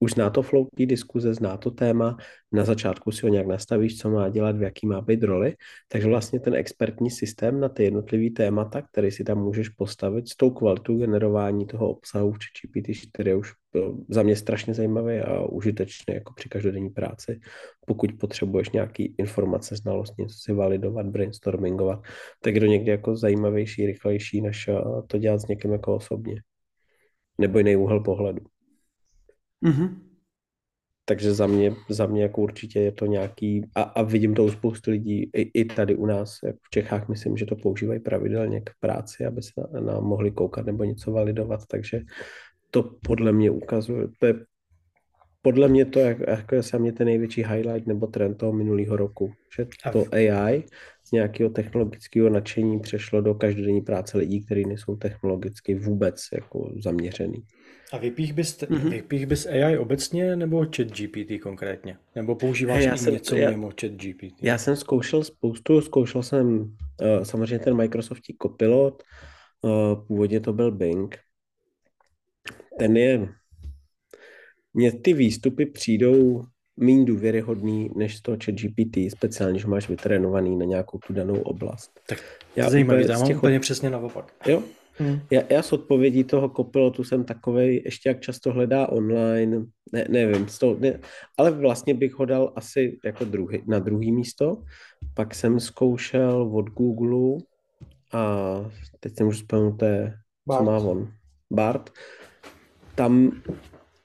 [0.00, 2.16] už zná to flow té diskuze, zná to téma,
[2.52, 5.56] na začátku si ho nějak nastavíš, co má dělat, v jaký má být roli,
[5.88, 10.36] takže vlastně ten expertní systém na ty jednotlivý témata, který si tam můžeš postavit s
[10.36, 13.52] tou kvalitou generování toho obsahu v GPT-4 je už
[14.08, 17.40] za mě strašně zajímavý a užitečný jako při každodenní práci.
[17.86, 22.00] Pokud potřebuješ nějaký informace, znalost, něco si validovat, brainstormingovat,
[22.40, 24.74] tak je to někdy jako zajímavější, rychlejší, než eh,
[25.06, 26.42] to dělat s někým jako osobně.
[27.38, 28.53] Nebo jiný úhel pohledu.
[29.64, 29.98] Mm-hmm.
[31.04, 34.50] Takže za mě, za mě jako určitě je to nějaký, a, a vidím to u
[34.50, 38.60] spoustu lidí, i, i tady u nás, jak v Čechách, myslím, že to používají pravidelně
[38.60, 42.00] k práci, aby se na, na mohli koukat nebo něco validovat, takže
[42.70, 44.34] to podle mě ukazuje, to je
[45.42, 49.32] podle mě to jak, jako je mě ten největší highlight nebo trend toho minulého roku,
[49.56, 50.64] že to AI
[51.04, 57.42] z nějakého technologického nadšení přešlo do každodenní práce lidí, kteří nejsou technologicky vůbec jako zaměřený.
[57.94, 58.90] A vypích bys, mm-hmm.
[58.90, 61.96] vypích bys AI obecně nebo chat GPT konkrétně?
[62.14, 64.42] Nebo používáš hey, já jsem, něco já, mimo chat GPT?
[64.42, 66.68] Já jsem zkoušel spoustu, zkoušel jsem uh,
[67.22, 69.02] samozřejmě ten Microsoftí Copilot,
[69.62, 71.18] uh, původně to byl Bing.
[72.78, 73.28] Ten je,
[74.74, 76.44] mně ty výstupy přijdou
[76.76, 82.00] méně důvěryhodný než to chat GPT, speciálně, že máš vytrénovaný na nějakou tu danou oblast.
[82.06, 82.18] Tak
[82.56, 83.36] já zajímavý, já mám těch...
[83.36, 84.32] úplně přesně naopak.
[84.46, 84.62] Jo,
[84.96, 85.20] Hmm.
[85.30, 90.46] Já, já s odpovědí toho kopilotu jsem takový, ještě jak často hledá online, ne, nevím,
[90.60, 91.00] to, ne,
[91.38, 94.62] ale vlastně bych ho dal asi jako druhý, na druhý místo.
[95.14, 97.38] Pak jsem zkoušel od Google
[98.12, 98.54] a
[99.00, 99.76] teď jsem už vzpomněl,
[100.56, 101.12] co má on,
[101.50, 101.90] Bart.
[102.94, 103.32] Tam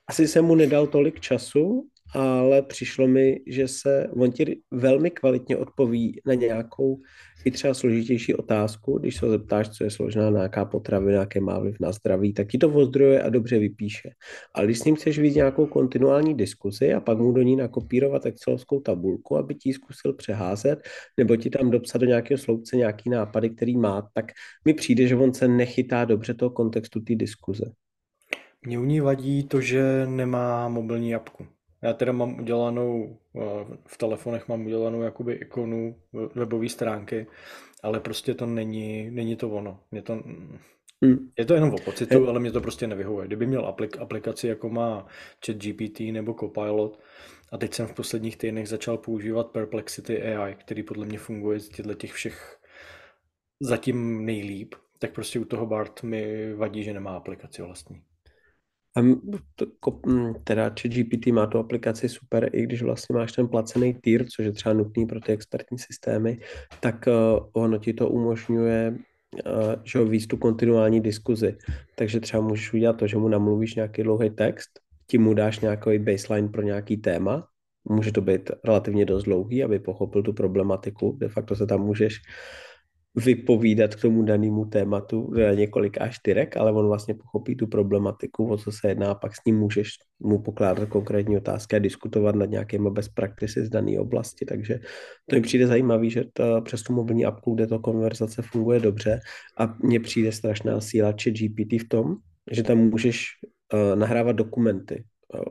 [0.08, 5.58] asi jsem mu nedal tolik času, ale přišlo mi, že se on ti velmi kvalitně
[5.58, 7.00] odpoví na nějakou
[7.45, 11.60] i třeba složitější otázku, když se ho zeptáš, co je složená nějaká potravina, jaké má
[11.60, 14.10] vliv na zdraví, tak ti to ozdrojuje a dobře vypíše.
[14.54, 18.26] Ale když s ním chceš vidět nějakou kontinuální diskuzi a pak mu do ní nakopírovat
[18.26, 20.80] excelovskou tabulku, aby ti zkusil přeházet,
[21.17, 24.32] nebo ti tam dopsat do nějakého sloupce nějaký nápady, který má, tak
[24.65, 27.72] mi přijde, že on se nechytá dobře toho kontextu té diskuze.
[28.65, 31.45] Mně u ní vadí to, že nemá mobilní apku.
[31.82, 33.39] Já teda mám udělanou, eh,
[33.86, 35.96] v telefonech mám udělanou jakoby ikonu
[36.36, 37.28] webové stránky,
[37.84, 39.80] ale prostě to není, není to ono.
[39.92, 40.13] Mě to,
[41.02, 41.30] hmm.
[41.38, 43.28] Je to jenom o pocitu, ale mě to prostě nevyhovuje.
[43.28, 45.08] Kdyby měl aplik, aplikaci, jako má
[45.46, 47.00] ChatGPT nebo Copilot,
[47.52, 51.70] a teď jsem v posledních týdnech začal používat Perplexity AI, který podle mě funguje z
[51.70, 52.60] těchto těch všech
[53.60, 58.02] zatím nejlíp, tak prostě u toho Bart mi vadí, že nemá aplikaci vlastní.
[60.44, 64.52] Teda GPT má tu aplikaci super, i když vlastně máš ten placený tier, což je
[64.52, 66.40] třeba nutný pro ty expertní systémy,
[66.80, 68.96] tak uh, ono ti to umožňuje
[69.46, 71.58] uh, že víc tu kontinuální diskuzi.
[71.96, 74.70] Takže třeba můžeš udělat to, že mu namluvíš nějaký dlouhý text,
[75.08, 77.48] tím mu dáš nějaký baseline pro nějaký téma,
[77.90, 82.14] může to být relativně dost dlouhý, aby pochopil tu problematiku, de facto se tam můžeš
[82.14, 82.68] uh,
[83.15, 88.58] vypovídat k tomu danému tématu na několika čtyrek, ale on vlastně pochopí tu problematiku, o
[88.58, 92.50] co se jedná, a pak s ním můžeš mu pokládat konkrétní otázky a diskutovat nad
[92.50, 94.80] nějakými best practices z dané oblasti, takže
[95.30, 99.19] to mi přijde zajímavý, že to, přes tu mobilní apku, kde to konverzace funguje dobře
[99.58, 102.15] a mně přijde strašná síla či GPT v tom,
[102.52, 103.26] že tam můžeš
[103.74, 105.04] uh, nahrávat dokumenty,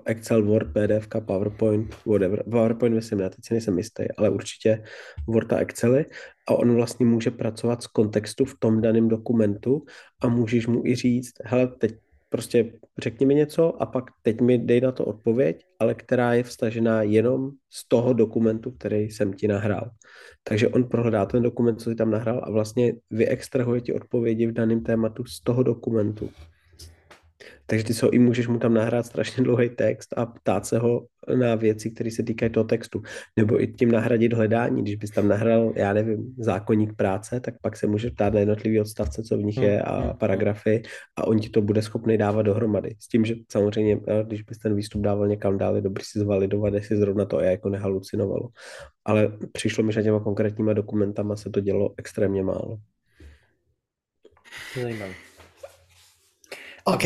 [0.07, 2.45] Excel, Word, PDF, PowerPoint, whatever.
[2.51, 4.83] PowerPoint myslím, já teď si nejsem jistý, ale určitě
[5.27, 6.05] Word a Excely
[6.49, 9.85] a on vlastně může pracovat z kontextu v tom daném dokumentu
[10.23, 11.95] a můžeš mu i říct, hele, teď
[12.29, 16.43] prostě řekni mi něco a pak teď mi dej na to odpověď, ale která je
[16.43, 19.91] vstažená jenom z toho dokumentu, který jsem ti nahrál.
[20.45, 24.53] Takže on prohledá ten dokument, co jsi tam nahrál a vlastně vyextrahuje ti odpovědi v
[24.53, 26.31] daném tématu z toho dokumentu.
[27.67, 31.07] Takže ty co i můžeš mu tam nahrát strašně dlouhý text a ptát se ho
[31.39, 33.03] na věci, které se týkají toho textu.
[33.37, 34.83] Nebo i tím nahradit hledání.
[34.83, 38.81] Když bys tam nahrál, já nevím, zákonník práce, tak pak se může ptát na jednotlivý
[38.81, 40.19] odstavce, co v nich je a hmm, hmm, hmm.
[40.19, 40.83] paragrafy
[41.17, 42.95] a on ti to bude schopný dávat dohromady.
[43.01, 46.19] S tím, že samozřejmě, eh, když bys ten výstup dával někam dál, je dobrý si
[46.19, 48.49] zvalidovat, jestli zrovna to je jako nehalucinovalo.
[49.05, 52.79] Ale přišlo mi, že těma konkrétníma dokumentama se to dělo extrémně málo.
[54.83, 55.28] Zajímavé.
[56.95, 57.03] OK.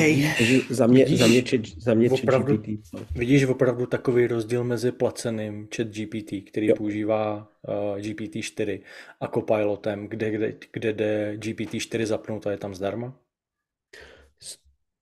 [0.71, 2.68] za mě, vidíš, za mě, chat, za mě opravdu, GPT.
[3.14, 6.77] Vidíš opravdu takový rozdíl mezi placeným chat GPT, který jo.
[6.77, 8.81] používá uh, GPT-4
[9.21, 13.18] a Copilotem, kde, kde, kde jde GPT-4 zapnout a je tam zdarma?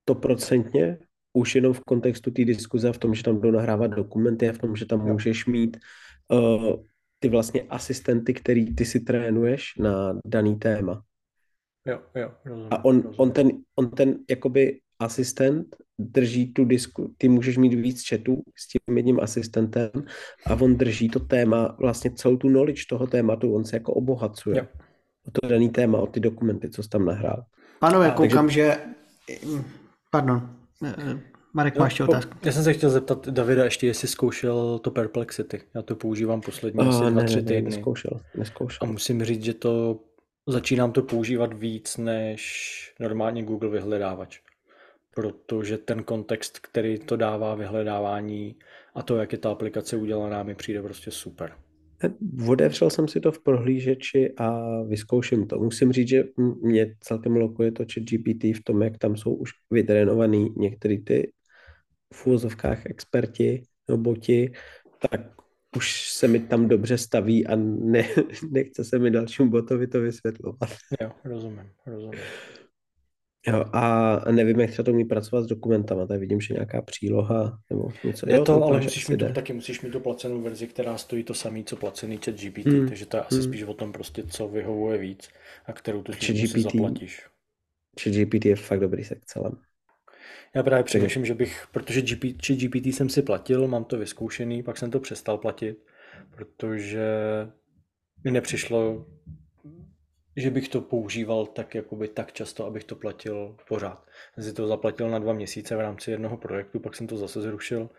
[0.02, 0.98] Stoprocentně.
[1.32, 4.58] Už jenom v kontextu té diskuze v tom, že tam jdou nahrávat dokumenty a v
[4.58, 5.12] tom, že tam jo.
[5.12, 5.76] můžeš mít
[6.28, 6.74] uh,
[7.18, 11.02] ty vlastně asistenty, který ty si trénuješ na daný téma.
[11.86, 13.20] Jo, jo, rozumím, A on, rozumím.
[13.20, 18.68] on, ten, on ten jakoby asistent drží tu disku, ty můžeš mít víc chatů s
[18.68, 19.90] tím jedním asistentem
[20.46, 24.58] a on drží to téma, vlastně celou tu knowledge toho tématu, on se jako obohacuje.
[24.58, 24.66] Jo.
[25.28, 27.44] O to daný téma, o ty dokumenty, co jsi tam nahrál.
[27.78, 28.78] Pánové, a, koukám, takže...
[29.28, 29.46] že...
[30.10, 30.56] Pardon,
[31.54, 32.38] Marek, máš ještě otázku?
[32.44, 35.62] Já jsem se chtěl zeptat Davida ještě, jestli zkoušel to Perplexity.
[35.74, 37.54] Já to používám poslední asi dva, tři týdny.
[37.54, 38.88] Ne, neskoušel, neskoušel.
[38.88, 40.00] A musím říct, že to
[40.50, 44.40] Začínám to používat víc než normálně Google vyhledávač,
[45.14, 48.56] protože ten kontext, který to dává vyhledávání
[48.94, 51.52] a to, jak je ta aplikace udělaná, mi přijde prostě super.
[52.48, 55.58] Odevřel jsem si to v prohlížeči a vyzkouším to.
[55.58, 56.24] Musím říct, že
[56.62, 61.32] mě celkem lokuje to chat GPT v tom, jak tam jsou už vytrénovaný některý ty
[62.14, 62.26] v
[62.86, 64.52] experti nebo boti,
[65.10, 65.39] tak
[65.76, 68.08] už se mi tam dobře staví a ne,
[68.50, 70.70] nechce se mi dalšímu botovi to vysvětlovat.
[71.00, 72.20] Jo, rozumím, rozumím.
[73.46, 77.58] Jo, a nevím, jak třeba to umí pracovat s dokumentama, tady vidím, že nějaká příloha
[77.70, 78.28] nebo něco.
[78.28, 81.24] Je jo, to, ale musíš mít to, taky musíš mít tu placenou verzi, která stojí
[81.24, 82.88] to samý, co placený chat GPT, hmm.
[82.88, 83.44] takže to je asi hmm.
[83.44, 85.28] spíš o tom prostě, co vyhovuje víc
[85.66, 87.26] a kterou tu chat GPT, zaplatíš.
[88.02, 89.52] Chat GPT je fakt dobrý s Excelem.
[90.54, 94.62] Já právě přemýšlím, že bych, protože GP, či GPT jsem si platil, mám to vyzkoušený,
[94.62, 95.78] pak jsem to přestal platit,
[96.30, 97.08] protože
[98.24, 99.06] mi nepřišlo,
[100.36, 104.06] že bych to používal tak, jakoby, tak často, abych to platil pořád.
[104.34, 107.40] Jsem si to zaplatil na dva měsíce v rámci jednoho projektu, pak jsem to zase
[107.40, 107.90] zrušil,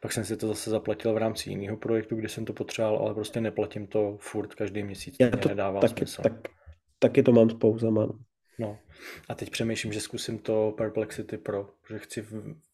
[0.00, 3.14] pak jsem si to zase zaplatil v rámci jiného projektu, kde jsem to potřeboval, ale
[3.14, 5.16] prostě neplatím to furt každý měsíc.
[5.20, 6.22] Já to nedává taky, smysl.
[6.22, 6.32] Tak,
[6.98, 8.08] taky to mám s pouzama.
[8.58, 8.78] No.
[9.28, 12.26] A teď přemýšlím, že zkusím to Perplexity Pro, protože chci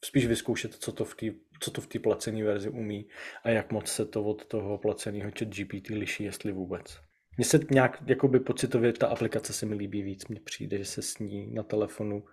[0.05, 1.27] spíš vyzkoušet, co to v té
[1.61, 3.07] co to v té placené verzi umí
[3.45, 6.99] a jak moc se to od toho placeného chat GPT liší, jestli vůbec.
[7.37, 11.03] Mně se nějak jakoby pocitově ta aplikace se mi líbí víc, mně přijde, že se
[11.03, 12.25] s ní na telefonu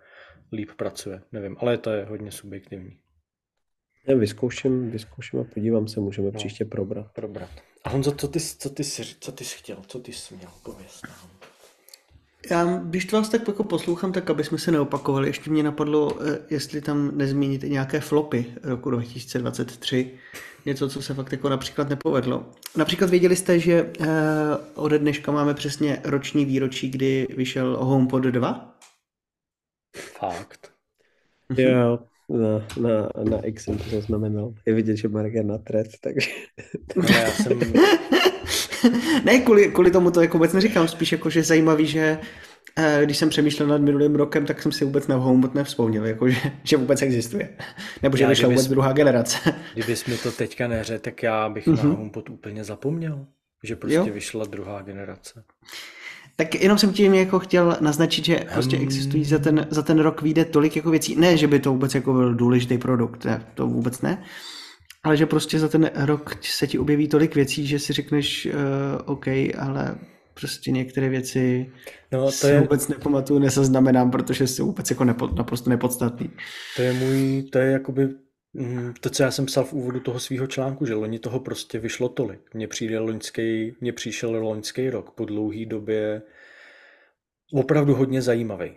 [0.52, 2.98] líp pracuje, nevím, ale to je hodně subjektivní.
[4.06, 7.12] Já vyzkouším, vyzkouším a podívám se, můžeme no, příště probrat.
[7.12, 7.50] Probrat.
[7.84, 10.50] A Honzo, co ty, co ty, jsi, co ty jsi chtěl, co ty jsi měl,
[10.62, 11.37] pověst nám.
[12.50, 16.18] Já, když to vás tak jako poslouchám, tak aby jsme se neopakovali, ještě mě napadlo,
[16.22, 20.10] eh, jestli tam nezmínit nějaké flopy roku 2023,
[20.66, 22.46] něco, co se fakt jako například nepovedlo.
[22.76, 24.06] Například věděli jste, že eh,
[24.74, 28.78] ode dneška máme přesně roční výročí, kdy vyšel HomePod 2?
[30.18, 30.70] Fakt.
[31.56, 31.98] Jo,
[32.28, 34.54] na, na, na X jsem to zaznamenal.
[34.66, 36.30] Je vidět, že Marek je na tret, takže...
[37.08, 37.58] já jsem
[39.24, 42.18] ne, kvůli, kvůli tomu to jako vůbec neříkám, spíš jako, že zajímavý, že
[42.76, 46.28] eh, když jsem přemýšlel nad minulým rokem, tak jsem si vůbec na HomePod nevzpomněl, jako
[46.28, 47.48] že, že vůbec existuje.
[48.02, 49.54] Nebo že vyšla vůbec druhá generace.
[49.74, 51.76] Kdybys mi to teďka neřekl, tak já bych mm-hmm.
[51.76, 51.96] na mhm.
[51.96, 53.26] HomePod úplně zapomněl,
[53.64, 54.04] že prostě jo.
[54.04, 55.44] vyšla druhá generace.
[56.40, 58.84] Tak jenom jsem tím jako chtěl naznačit, že prostě hmm.
[58.84, 61.16] existují za ten, za ten rok vyjde tolik jako věcí.
[61.16, 64.22] Ne, že by to vůbec jako byl důležitý produkt, ne, to vůbec ne.
[65.02, 68.52] Ale že prostě za ten rok se ti objeví tolik věcí, že si řekneš, uh,
[69.04, 69.26] OK,
[69.58, 69.98] ale
[70.34, 71.72] prostě některé věci
[72.12, 72.60] no, to si je...
[72.60, 76.30] vůbec nepamatuju, neseznamenám, protože jsou vůbec jako nepo, naprosto nepodstatný.
[76.76, 78.08] To je můj, to je jakoby
[78.52, 81.78] mm, to, co já jsem psal v úvodu toho svého článku, že loni toho prostě
[81.78, 82.40] vyšlo tolik.
[82.54, 86.22] Mně přijde loňský, mně přišel loňský rok po dlouhé době
[87.52, 88.76] opravdu hodně zajímavý.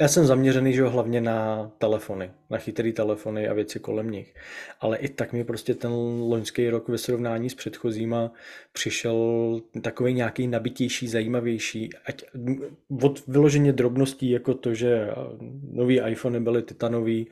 [0.00, 4.34] Já jsem zaměřený, že jo, hlavně na telefony, na chytrý telefony a věci kolem nich.
[4.80, 8.32] Ale i tak mi prostě ten loňský rok ve srovnání s předchozíma
[8.72, 9.16] přišel
[9.82, 11.90] takový nějaký nabitější, zajímavější.
[12.06, 12.24] Ať
[13.02, 15.08] od vyloženě drobností, jako to, že
[15.72, 17.26] nový iPhone byly titanový,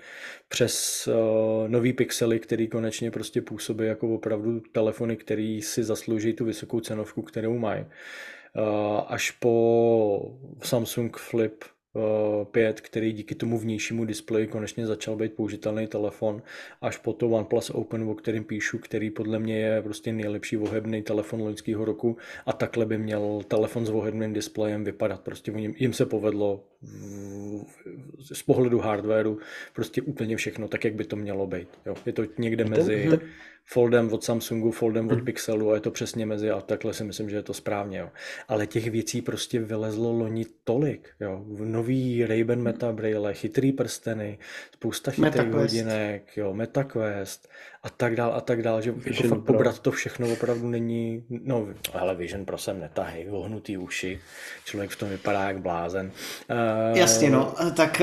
[0.49, 6.45] přes uh, nový pixely, který konečně prostě působí jako opravdu telefony, který si zaslouží tu
[6.45, 7.85] vysokou cenovku, kterou mají.
[7.85, 11.65] Uh, až po Samsung Flip
[12.53, 16.43] 5, který díky tomu vnějšímu displeji konečně začal být použitelný telefon,
[16.81, 21.03] až po to OnePlus Open, o kterém píšu, který podle mě je prostě nejlepší vohebný
[21.03, 25.21] telefon loňského roku a takhle by měl telefon s vohebným displejem vypadat.
[25.21, 26.65] Prostě jim se povedlo
[28.33, 29.39] z pohledu hardwareu
[29.75, 31.69] prostě úplně všechno tak, jak by to mělo být.
[31.87, 31.95] Jo.
[32.07, 33.09] Je to někde mezi
[33.73, 35.25] Foldem od Samsungu, Foldem od hmm.
[35.25, 37.99] Pixelu a je to přesně mezi a takhle si myslím, že je to správně.
[37.99, 38.11] Jo.
[38.49, 41.09] Ale těch věcí prostě vylezlo loni tolik.
[41.21, 41.45] Jo.
[41.47, 44.39] Nový Ray-Ban Meta Braille, chytrý prsteny,
[44.75, 47.49] spousta chytrých hodinek, jo, MetaQuest
[47.83, 51.67] a tak dál a tak dál, že jako fakt pobrat to všechno opravdu není, no
[51.93, 54.21] ale Vision Pro sem netahy, vohnutý uši,
[54.65, 56.11] člověk v tom vypadá jak blázen.
[56.91, 58.03] Uh, Jasně no, tak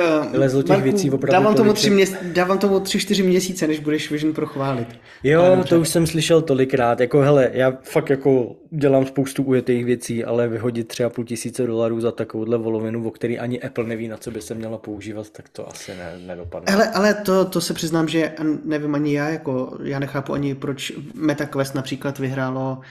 [0.54, 4.12] uh, těch věcí opravdu dávám tomu, tři měs, dávám tomu tři, čtyři měsíce, než budeš
[4.12, 4.88] Vision Pro chválit.
[5.24, 10.26] Jo, to už jsem slyšel tolikrát, jako hele, já fakt jako dělám spoustu ujetých věcí,
[10.26, 14.08] ale vyhodit tři a půl tisíce dolarů za takovouhle volovinu, o který ani Apple neví,
[14.08, 16.72] na co by se měla používat, tak to asi ne, nedopadne.
[16.72, 20.94] Hele, ale to, to se přiznám, že nevím ani já, jako já nechápu ani, proč
[21.14, 22.82] MetaQuest například vyhrálo,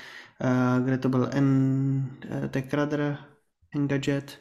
[0.41, 3.17] uh, kde to byl N, uh, TechRadar,
[3.75, 4.39] Engadget,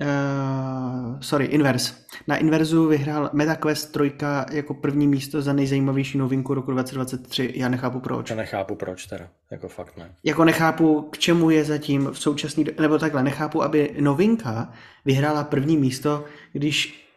[0.00, 1.94] Uh, sorry, Inverse.
[2.28, 4.12] Na Inverzu vyhrál MetaQuest 3
[4.50, 7.52] jako první místo za nejzajímavější novinku roku 2023.
[7.56, 8.30] Já nechápu proč.
[8.30, 10.14] Já nechápu proč teda, jako fakt ne.
[10.24, 14.72] Jako nechápu, k čemu je zatím v současný, nebo takhle, nechápu, aby novinka
[15.04, 17.08] vyhrála první místo, když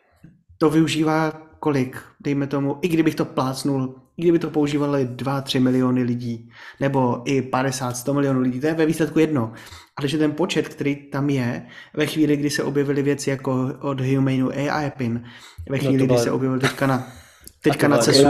[0.57, 6.03] to využívá kolik, dejme tomu, i kdybych to plácnul, i kdyby to používali 2-3 miliony
[6.03, 9.53] lidí, nebo i 50-100 milionů lidí, to je ve výsledku jedno
[9.99, 14.01] ale že ten počet, který tam je, ve chvíli, kdy se objevily věci jako od
[14.01, 15.23] Humanu AI Pin,
[15.69, 16.17] ve no, chvíli, no byla...
[16.17, 17.07] kdy se objevil teďka na
[17.61, 18.23] teďka na cestu.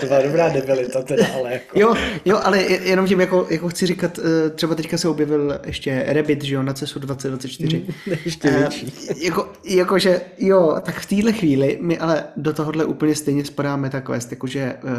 [0.00, 1.78] To byla dobrá debilita teda, ale jako...
[1.78, 6.04] Jo, jo, ale jenom tím, jako, jako chci říkat, eh, třeba teďka se objevil ještě
[6.08, 7.86] Rabbit, že jo, na CESu 2024.
[8.24, 8.92] ještě eh, větší.
[9.24, 13.76] jako, jako, že jo, tak v téhle chvíli mi ale do tohohle úplně stejně spadá
[13.76, 14.90] MetaQuest, jakože uh,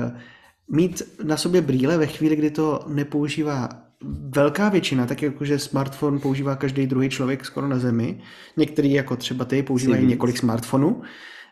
[0.70, 3.87] mít na sobě brýle ve chvíli, kdy to nepoužívá
[4.30, 8.22] velká většina, tak jakože smartphone používá každý druhý člověk skoro na zemi.
[8.58, 11.02] Některý, jako třeba ty, používají Jsi několik smartfonů.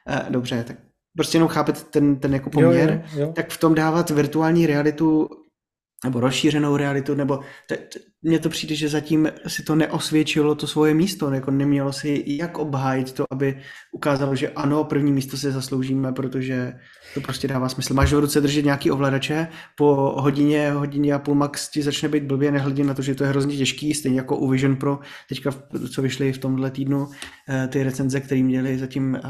[0.10, 0.78] Eh, dobře, tak
[1.18, 3.34] prostě jenom chápete ten, ten jako poměr, jo, jo, jo.
[3.36, 5.30] tak v tom dávat virtuální realitu
[6.04, 7.40] nebo rozšířenou realitu, nebo
[8.22, 12.58] mně to přijde, že zatím si to neosvědčilo to svoje místo, jako nemělo si jak
[12.58, 16.74] obhájit to, aby ukázalo, že ano, první místo si zasloužíme, protože
[17.16, 17.94] to prostě dává smysl.
[17.94, 22.24] Máš v ruce držet nějaký ovladače, po hodině, hodině a půl max ti začne být
[22.24, 25.00] blbě, nehledě na to, že to je hrozně těžký, stejně jako u Vision Pro,
[25.30, 25.52] teďka,
[25.92, 27.08] co vyšly v tomhle týdnu,
[27.50, 29.22] eh, ty recenze, které měli zatím eh,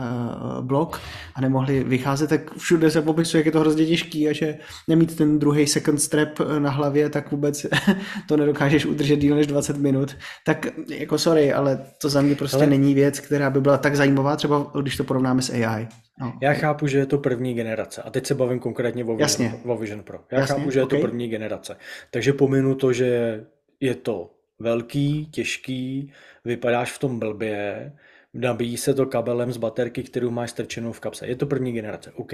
[0.62, 1.02] blog
[1.36, 5.16] a nemohli vycházet, tak všude se popisuje, jak je to hrozně těžký a že nemít
[5.16, 7.66] ten druhý second strap eh, na hlavě, tak vůbec
[8.28, 10.16] to nedokážeš udržet díl než 20 minut.
[10.46, 12.68] Tak jako sorry, ale to za mě prostě ale...
[12.68, 15.88] není věc, která by byla tak zajímavá, třeba když to porovnáme s AI.
[16.20, 16.62] No, Já okay.
[16.62, 18.02] chápu, že je to první generace.
[18.02, 19.54] A teď se bavím konkrétně o Vision, Jasně.
[19.66, 20.20] o Vision Pro.
[20.32, 20.98] Já Jasně, chápu, že okay.
[20.98, 21.78] je to první generace.
[22.12, 23.44] Takže pominu to, že
[23.80, 26.12] je to velký, těžký,
[26.46, 27.92] vypadáš v tom blbě,
[28.34, 31.28] nabíjí se to kabelem z baterky, kterou máš strčenou v kapse.
[31.28, 32.34] Je to první generace, OK.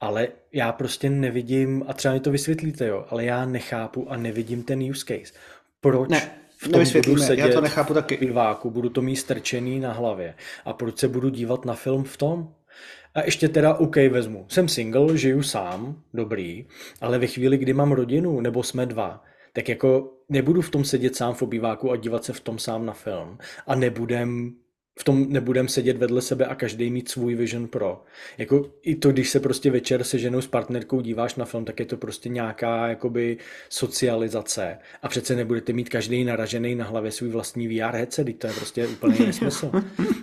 [0.00, 4.62] Ale já prostě nevidím, a třeba mi to vysvětlíte, jo, ale já nechápu a nevidím
[4.62, 5.34] ten use case.
[5.80, 8.16] Proč ne, v tom budu sedět já to nechápu taky.
[8.16, 10.34] v piváku, budu to mít strčený na hlavě
[10.64, 12.54] a proč se budu dívat na film v tom?
[13.14, 14.46] A ještě teda OK vezmu.
[14.48, 16.66] Jsem single, žiju sám, dobrý,
[17.00, 21.16] ale ve chvíli, kdy mám rodinu, nebo jsme dva, tak jako nebudu v tom sedět
[21.16, 23.38] sám v obýváku a dívat se v tom sám na film.
[23.66, 24.54] A nebudem
[24.98, 28.02] v tom nebudeme sedět vedle sebe a každý mít svůj Vision Pro.
[28.38, 31.80] Jako i to, když se prostě večer se ženou s partnerkou díváš na film, tak
[31.80, 33.36] je to prostě nějaká jakoby
[33.68, 34.78] socializace.
[35.02, 38.86] A přece nebudete mít každý naražený na hlavě svůj vlastní VR headset, to je prostě
[38.86, 39.70] úplně nesmysl.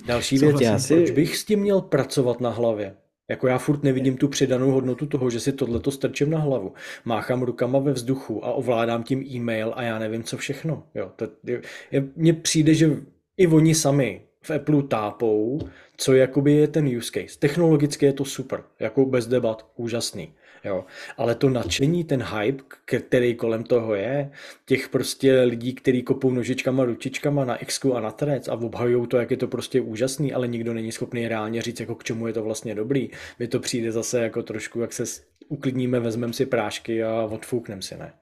[0.05, 0.95] Další věc, já si...
[0.95, 2.95] proč bych s tím měl pracovat na hlavě?
[3.29, 6.73] Jako já furt nevidím tu přidanou hodnotu toho, že si tohleto strčím na hlavu.
[7.05, 10.83] Máchám rukama ve vzduchu a ovládám tím e-mail a já nevím, co všechno.
[10.95, 11.61] Jo, to, je,
[11.91, 12.97] je, mně přijde, že
[13.37, 15.59] i oni sami v Apple tápou,
[15.97, 17.39] co jakoby je ten use case.
[17.39, 20.33] Technologicky je to super, jako bez debat, úžasný.
[20.63, 20.85] Jo.
[21.17, 24.31] Ale to nadšení, ten hype, který kolem toho je,
[24.65, 29.17] těch prostě lidí, kteří kopou nožičkama, ručičkama na X a na trec a obhajují to,
[29.17, 32.33] jak je to prostě úžasný, ale nikdo není schopný reálně říct, jako k čemu je
[32.33, 33.09] to vlastně dobrý.
[33.39, 35.03] Mi to přijde zase jako trošku, jak se
[35.47, 38.13] uklidníme, vezmeme si prášky a odfoukneme si, ne?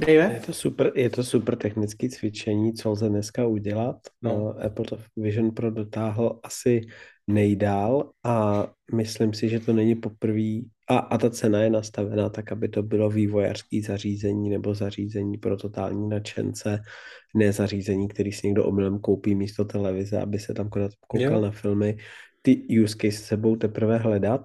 [0.00, 0.34] Dave?
[0.34, 3.96] Je to super, je to super technické cvičení, co lze dneska udělat.
[4.22, 4.54] No.
[4.64, 6.80] Apple to Vision Pro dotáhl asi
[7.26, 12.52] nejdál a myslím si, že to není poprvé a, a ta cena je nastavená tak,
[12.52, 16.78] aby to bylo vývojářské zařízení nebo zařízení pro totální nadšence,
[17.34, 21.40] ne zařízení, který si někdo omylem koupí místo televize, aby se tam koukal jo.
[21.40, 21.96] na filmy.
[22.42, 24.40] Ty use case sebou teprve hledat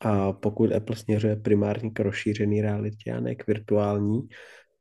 [0.00, 4.28] a pokud Apple směřuje primárně k rozšířený realitě a ne k virtuální,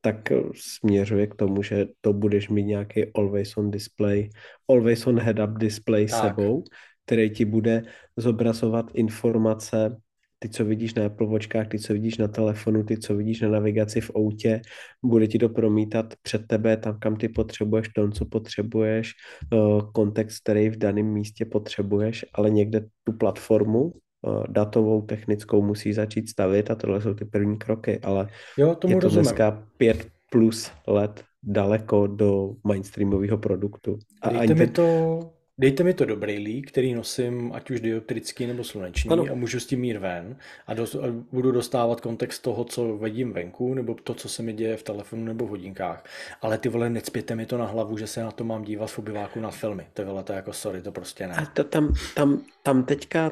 [0.01, 4.29] tak směřuje k tomu, že to budeš mít nějaký always on display,
[4.69, 6.21] always on head-up display tak.
[6.21, 6.63] sebou,
[7.05, 7.83] který ti bude
[8.17, 9.97] zobrazovat informace,
[10.39, 13.49] ty, co vidíš na Apple Watchkách, ty, co vidíš na telefonu, ty, co vidíš na
[13.49, 14.61] navigaci v autě,
[15.03, 19.11] bude ti to promítat před tebe tam, kam ty potřebuješ, tom, co potřebuješ,
[19.53, 19.57] eh,
[19.93, 24.08] kontext, který v daném místě potřebuješ, ale někde tu platformu eh,
[24.47, 29.01] datovou, technickou musí začít stavit a tohle jsou ty první kroky, ale jo, tomu je
[29.01, 29.23] to rozumím.
[29.23, 33.99] dneska pět plus let daleko do mainstreamového produktu.
[34.21, 35.19] A Dejte mi to
[35.61, 39.25] Dejte mi to do brýlí, který nosím ať už dioptrický nebo sluneční ano.
[39.31, 40.35] a můžu s tím mít ven
[40.67, 44.53] a, dos, a budu dostávat kontext toho, co vidím venku nebo to, co se mi
[44.53, 46.03] děje v telefonu nebo v hodinkách.
[46.41, 48.99] Ale ty vole, necpěte mi to na hlavu, že se na to mám dívat v
[48.99, 49.87] obyváku na filmy.
[49.93, 51.35] Ty vole, to jako sorry, to prostě ne.
[51.35, 53.31] A to tam, tam, tam teďka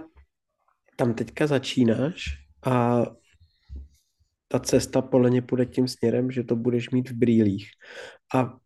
[1.00, 2.26] tam teďka začínáš
[2.66, 3.06] a
[4.48, 7.68] ta cesta podle mě půjde tím směrem, že to budeš mít v brýlích.
[8.36, 8.58] A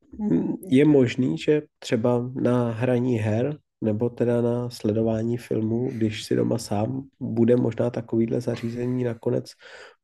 [0.67, 6.57] je možný, že třeba na hraní her nebo teda na sledování filmů, když si doma
[6.57, 9.51] sám, bude možná takovýhle zařízení nakonec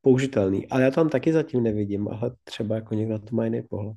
[0.00, 0.68] použitelný.
[0.68, 3.96] Ale já tam taky zatím nevidím, ale třeba jako někdo to má jiný pohled.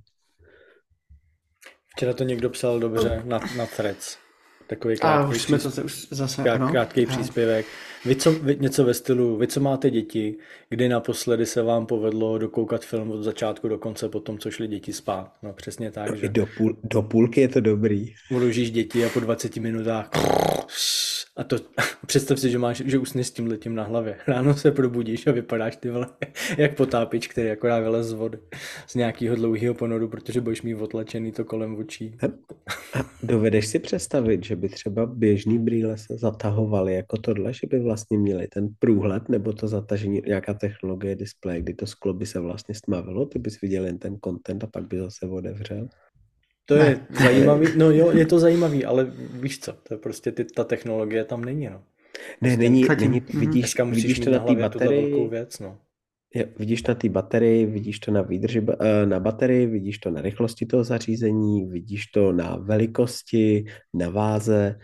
[1.96, 4.18] Včera to někdo psal dobře na, na threads.
[4.72, 7.66] Takový krátký, a už jsme to už zase, krát, krátký příspěvek.
[8.06, 10.36] Vy, co, vy, něco ve stylu, vy, co máte děti,
[10.70, 14.68] kdy naposledy se vám povedlo dokoukat film od začátku do konce po tom, co šli
[14.68, 15.34] děti spát.
[15.44, 16.18] No přesně tak.
[16.18, 16.30] Že...
[16.30, 18.14] Do, půl, do půlky je to dobrý.
[18.32, 20.10] Uložíš děti a po 20 minutách
[21.36, 21.56] a to
[22.08, 24.18] představ si, že máš, že usneš s tím letím na hlavě.
[24.28, 26.08] Ráno se probudíš a vypadáš ty vole,
[26.58, 28.40] jak potápič, který akorát vylez z vody
[28.88, 32.18] z nějakého dlouhého ponoru, protože budeš mít otlačený to kolem očí.
[32.22, 32.26] A,
[33.00, 37.80] a dovedeš si představit, že by třeba běžný brýle se zatahovaly jako tohle, že by
[37.80, 42.40] vlastně měli ten průhled nebo to zatažení, nějaká technologie displeje, kdy to sklo by se
[42.40, 45.90] vlastně stmavilo, ty bys viděl jen ten content a pak by zase otevřel.
[46.66, 46.86] To ne.
[46.86, 50.64] je zajímavý, no jo, je to zajímavý, ale víš co, to je prostě ty, ta
[50.64, 51.84] technologie tam není, no.
[52.42, 55.78] Ne, prostě není, není, vidíš, Dneska vidíš to na té baterii, věc, no.
[56.36, 60.22] Je, vidíš na té baterii, vidíš to na výdrži eh, na baterii, vidíš to na
[60.22, 64.80] rychlosti toho zařízení, vidíš to na velikosti, na váze.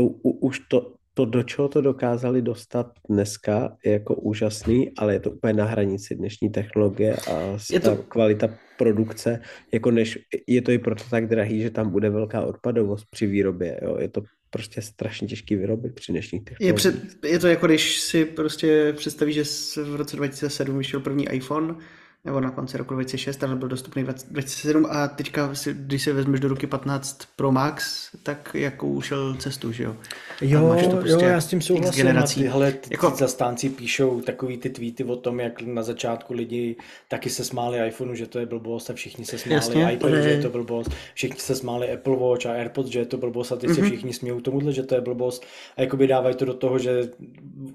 [0.00, 5.12] U, u, už to, to, do čeho to dokázali dostat dneska, je jako úžasný, ale
[5.12, 7.96] je to úplně na hranici dnešní technologie a je to...
[7.96, 8.48] kvalita
[8.78, 9.40] produkce,
[9.72, 13.80] jako než, je to i proto tak drahý, že tam bude velká odpadovost při výrobě,
[13.82, 13.96] jo?
[14.00, 16.68] je to prostě strašně těžký vyrobit při dnešních technologiích.
[16.68, 19.44] Je, před, je to jako když si prostě představíš, že
[19.82, 21.76] v roce 2007 vyšel první iPhone,
[22.24, 26.40] nebo na konci roku 2006, ale byl dostupný 2007 a teďka, si, když si vezmeš
[26.40, 29.96] do ruky 15 Pro Max, tak jako ušel cestu, že jo?
[30.40, 32.06] Jo, to prostě jo, já s tím souhlasím.
[32.06, 32.40] Generací.
[32.40, 33.10] Tyhle ty jako...
[33.10, 36.76] zastánci píšou takový ty tweety o tom, jak na začátku lidi
[37.08, 40.28] taky se smáli iPhoneu, že to je blbost a všichni se smáli Jasně, iPadu, že
[40.30, 43.56] je to blbost, všichni se smáli Apple Watch a AirPods, že je to blbost a
[43.56, 43.74] teď mm-hmm.
[43.74, 43.90] se mhm.
[43.90, 45.44] všichni smějou tomuhle, že to je blbost
[45.76, 47.10] a jakoby dávají to do toho, že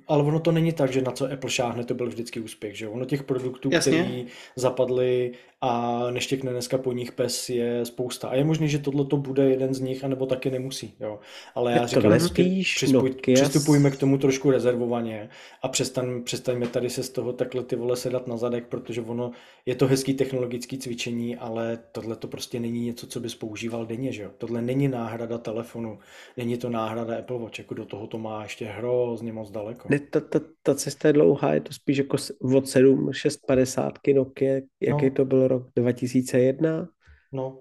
[0.07, 2.87] ale ono to není tak, že na co Apple šáhne, to byl vždycky úspěch, že
[2.87, 4.03] ono těch produktů, Jasně.
[4.03, 4.25] který
[4.57, 8.27] zapadly a neštěkne dneska po nich pes je spousta.
[8.27, 10.93] A je možné, že tohle to bude jeden z nich, anebo taky nemusí.
[10.99, 11.19] Jo.
[11.55, 15.29] Ale já říkám, prostě přistupuj, přistupujme k tomu trošku rezervovaně
[15.61, 19.31] a přestaň, přestaňme tady se z toho takhle ty vole sedat na zadek, protože ono
[19.65, 24.11] je to hezký technologický cvičení, ale tohle to prostě není něco, co bys používal denně.
[24.11, 24.29] Že jo.
[24.37, 25.99] Tohle není náhrada telefonu,
[26.37, 29.87] není to náhrada Apple Watch, jako do toho to má ještě hrozně moc daleko.
[29.89, 32.17] Ne, ta, ta, ta cesta je dlouhá, je to spíš jako
[32.55, 35.11] od 7, 650 Nokia, jaký no.
[35.11, 36.87] to byl rok 2001?
[37.31, 37.59] No,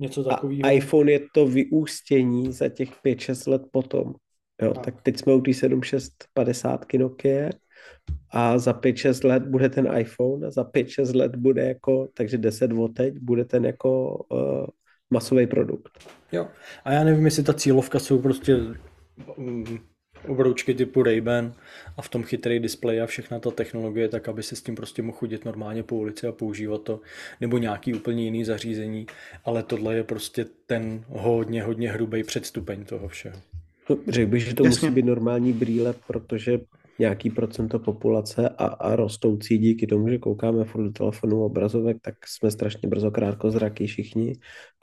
[0.00, 0.60] něco takového.
[0.64, 4.14] A iPhone je to vyústění za těch 5-6 let potom.
[4.62, 4.84] Jo, tak.
[4.84, 7.50] tak teď jsme u té 7650 Nokia
[8.30, 12.72] a za 5-6 let bude ten iPhone a za 5-6 let bude jako, takže 10
[12.72, 14.66] od teď, bude ten jako uh,
[15.10, 15.98] masový produkt.
[16.32, 16.48] Jo,
[16.84, 18.56] a já nevím, jestli ta cílovka jsou prostě
[19.36, 19.64] um,
[20.28, 21.52] obroučky typu Ray-Ban
[21.96, 25.02] a v tom chytrý displej a všechna ta technologie, tak aby se s tím prostě
[25.02, 27.00] mohl chodit normálně po ulici a používat to,
[27.40, 29.06] nebo nějaký úplně jiný zařízení,
[29.44, 33.36] ale tohle je prostě ten hodně, hodně hrubý předstupeň toho všeho.
[33.90, 34.88] No, řekl bych, že to Jasně.
[34.88, 36.58] musí být normální brýle, protože
[36.98, 42.14] nějaký procento populace a, a rostoucí díky tomu, že koukáme furt do telefonu obrazovek, tak
[42.26, 44.32] jsme strašně brzo krátkozraky všichni,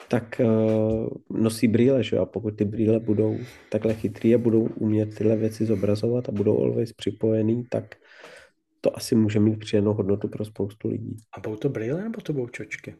[0.08, 2.18] tak uh, nosí brýle, že?
[2.18, 3.38] a pokud ty brýle budou
[3.70, 7.94] takhle chytrý a budou umět tyhle věci zobrazovat a budou always připojený, tak
[8.80, 11.16] to asi může mít přijenou hodnotu pro spoustu lidí.
[11.36, 12.94] A budou to brýle nebo to budou čočky?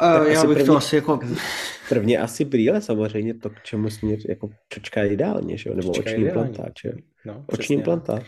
[0.00, 1.20] Uh, já bych první, to asi jako...
[1.88, 5.76] Prvně asi brýle samozřejmě, to k čemu směř, jako čočka ideálně, že jo?
[5.76, 6.92] nebo čočka oční implantáč, jo?
[7.24, 8.22] No, oční implantát.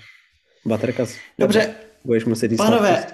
[0.67, 1.17] Baterka z...
[1.39, 3.05] Dobře, budeš muset jít Pánové,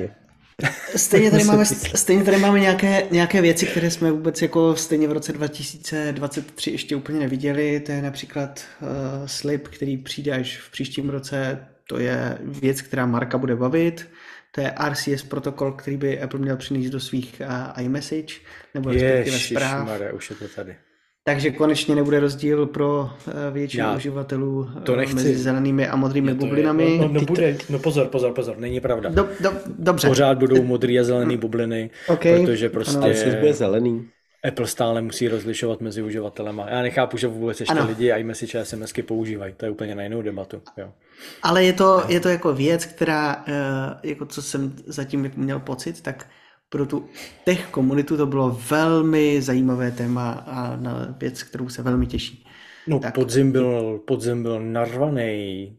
[0.96, 5.12] stejně tady, máme, stejně tady máme nějaké, nějaké věci, které jsme vůbec jako stejně v
[5.12, 7.80] roce 2023 ještě úplně neviděli.
[7.80, 8.88] To je například uh,
[9.26, 11.66] slip, který přijde až v příštím roce.
[11.88, 14.08] To je věc, která Marka bude bavit.
[14.54, 18.34] To je RCS protokol, který by Apple měl přinést do svých uh, iMessage,
[18.74, 19.86] nebo respektive zpráv.
[19.86, 20.76] Mare, už je to tady.
[21.24, 25.14] Takže konečně nebude rozdíl pro eh, většinu Já uživatelů to nechci.
[25.14, 26.98] mezi zelenými a modrými bublinami.
[26.98, 29.10] No, no, no, bude, no pozor, pozor, pozor, není pravda.
[29.10, 30.08] Do, do, dobře.
[30.08, 32.40] Pořád budou modrý a zelený bubliny, okay.
[32.40, 32.96] protože prostě...
[32.96, 33.38] Ano.
[33.40, 34.08] bude zelený.
[34.48, 36.70] Apple stále musí rozlišovat mezi uživatelema.
[36.70, 37.86] Já nechápu, že vůbec ještě ano.
[37.86, 39.54] lidi iMessage a SMSky používají.
[39.56, 40.62] To je úplně na jinou debatu.
[40.76, 40.92] Jo.
[41.42, 46.00] Ale je to, je to jako věc, která, eh, jako co jsem zatím měl pocit,
[46.00, 46.26] tak
[46.68, 47.08] pro tu
[47.44, 52.46] tech komunitu to bylo velmi zajímavé téma a na věc, kterou se velmi těší.
[52.86, 53.14] No tak.
[53.14, 55.76] podzim byl, podzim byl narvaný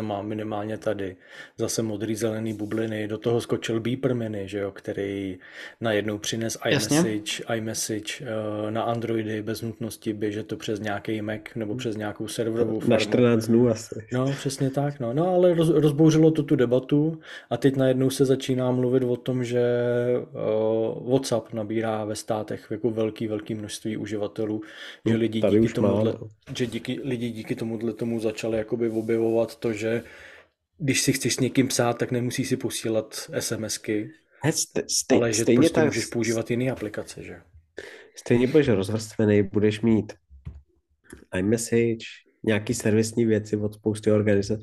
[0.00, 1.16] má minimálně tady.
[1.58, 5.38] Zase modrý zelený bubliny, do toho skočil Beeper Mini, že jo, který
[5.80, 11.74] najednou přines iMessage, iMessage uh, na Androidy bez nutnosti běžet to přes nějaký Mac nebo
[11.74, 12.90] přes nějakou serverovou farmu.
[12.90, 14.06] Na 14 dnů asi.
[14.12, 15.00] No, přesně tak.
[15.00, 17.18] No, no ale roz, rozbouřilo to tu debatu
[17.50, 19.62] a teď najednou se začíná mluvit o tom, že
[20.96, 24.60] uh, WhatsApp nabírá ve státech jako velký, velký množství uživatelů,
[25.06, 26.14] že hm, lidi díky tomuhle,
[26.56, 30.02] že díky, lidi díky tomuhle tomu začali jakoby objevovat to, že
[30.78, 34.10] když si chceš s někým psát, tak nemusí si posílat SMSky,
[34.88, 37.40] stej, ale že stejně prostě tak, můžeš používat jiné aplikace, že?
[38.16, 40.12] Stejně budeš rozvrstvený, budeš mít
[41.38, 42.06] iMessage,
[42.46, 44.62] nějaký servisní věci od spousty organizací.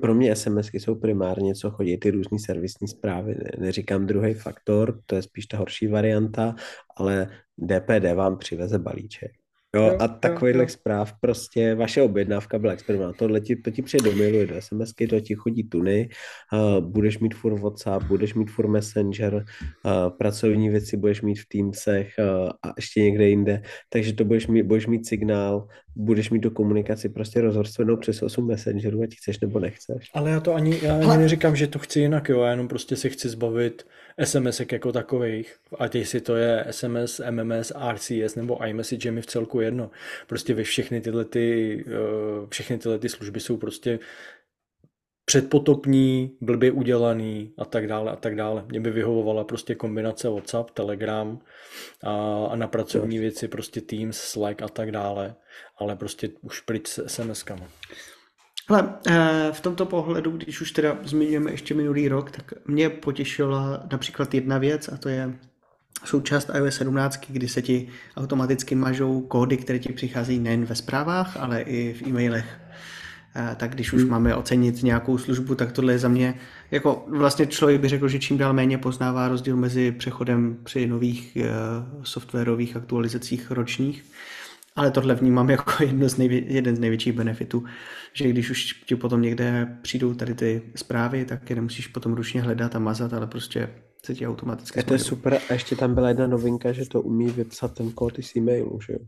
[0.00, 3.36] Pro mě SMSky jsou primárně, co chodí ty různé servisní zprávy.
[3.58, 6.54] Neříkám druhý faktor, to je spíš ta horší varianta,
[6.96, 9.32] ale DPD vám přiveze balíček.
[9.74, 13.14] Jo, a takovýhle zpráv prostě vaše objednávka byla experimentální.
[13.18, 16.08] Tohle ti, to ti přijde do mailu, do SMSky, to ti chodí tuny,
[16.52, 21.46] uh, budeš mít furt WhatsApp, budeš mít furt Messenger, uh, pracovní věci budeš mít v
[21.48, 25.66] Teamsech uh, a ještě někde jinde, takže to budeš mít, budeš mít signál,
[25.96, 30.10] budeš mít do komunikaci prostě rozvrstvenou přes 8 Messengerů, ať chceš nebo nechceš.
[30.14, 32.96] Ale já to ani, já ani neříkám, že to chci jinak, jo, já jenom prostě
[32.96, 33.86] si chci zbavit
[34.24, 39.26] SMS jako takových, ať jestli to je SMS, MMS, RCS nebo iMessage, je mi v
[39.26, 39.90] celku jedno.
[40.26, 43.98] Prostě ve všechny tyhle, ty, eh, všechny tyhle ty služby jsou prostě
[45.24, 48.64] předpotopní, blbě udělaný a tak dále a tak dále.
[48.68, 51.38] Mě by vyhovovala prostě kombinace WhatsApp, Telegram
[52.02, 55.34] a, a na pracovní věci prostě Teams, Slack a tak dále,
[55.78, 57.68] ale prostě už pryč s SMS-kama.
[58.68, 63.86] Ale eh, v tomto pohledu, když už teda zmiňujeme ještě minulý rok, tak mě potěšila
[63.92, 65.38] například jedna věc a to je
[66.04, 71.36] součást iOS 17, kdy se ti automaticky mažou kódy, které ti přicházejí nejen ve zprávách,
[71.36, 72.60] ale i v e-mailech.
[73.36, 74.10] Eh, tak když už hmm.
[74.10, 76.34] máme ocenit nějakou službu, tak tohle je za mě,
[76.70, 81.38] jako vlastně člověk by řekl, že čím dál méně poznává rozdíl mezi přechodem při nových
[81.40, 84.04] uh, softwarových aktualizacích ročních
[84.76, 87.64] ale tohle vnímám jako jedno z nejvě- jeden z největších benefitů,
[88.12, 92.42] že když už ti potom někde přijdou tady ty zprávy, tak je nemusíš potom ručně
[92.42, 93.68] hledat a mazat, ale prostě
[94.04, 95.40] se ti automaticky A to je super.
[95.50, 98.80] A ještě tam byla jedna novinka, že to umí vypsat ten kód i z e-mailu,
[98.86, 98.98] že jo?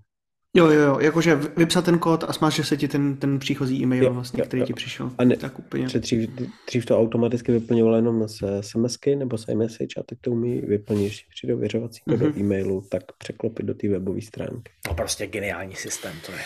[0.57, 4.05] Jo, jo, jo, jakože vypsat ten kód a smáže se ti ten, ten příchozí e-mail
[4.05, 4.67] Jo, vlastně, jo, který jo.
[4.67, 5.11] ti přišel.
[5.19, 5.85] A ne- tak úplně.
[5.85, 6.31] Protože dřív,
[6.67, 11.07] dřív to automaticky vyplňovalo jenom z SMSky nebo z iMessage a teď to umí vyplnit,
[11.07, 12.33] když přijde ověřovací kód Mhm.
[12.33, 14.73] do e-mailu, tak překlopit do té webové stránky.
[14.89, 16.39] No prostě geniální systém to je.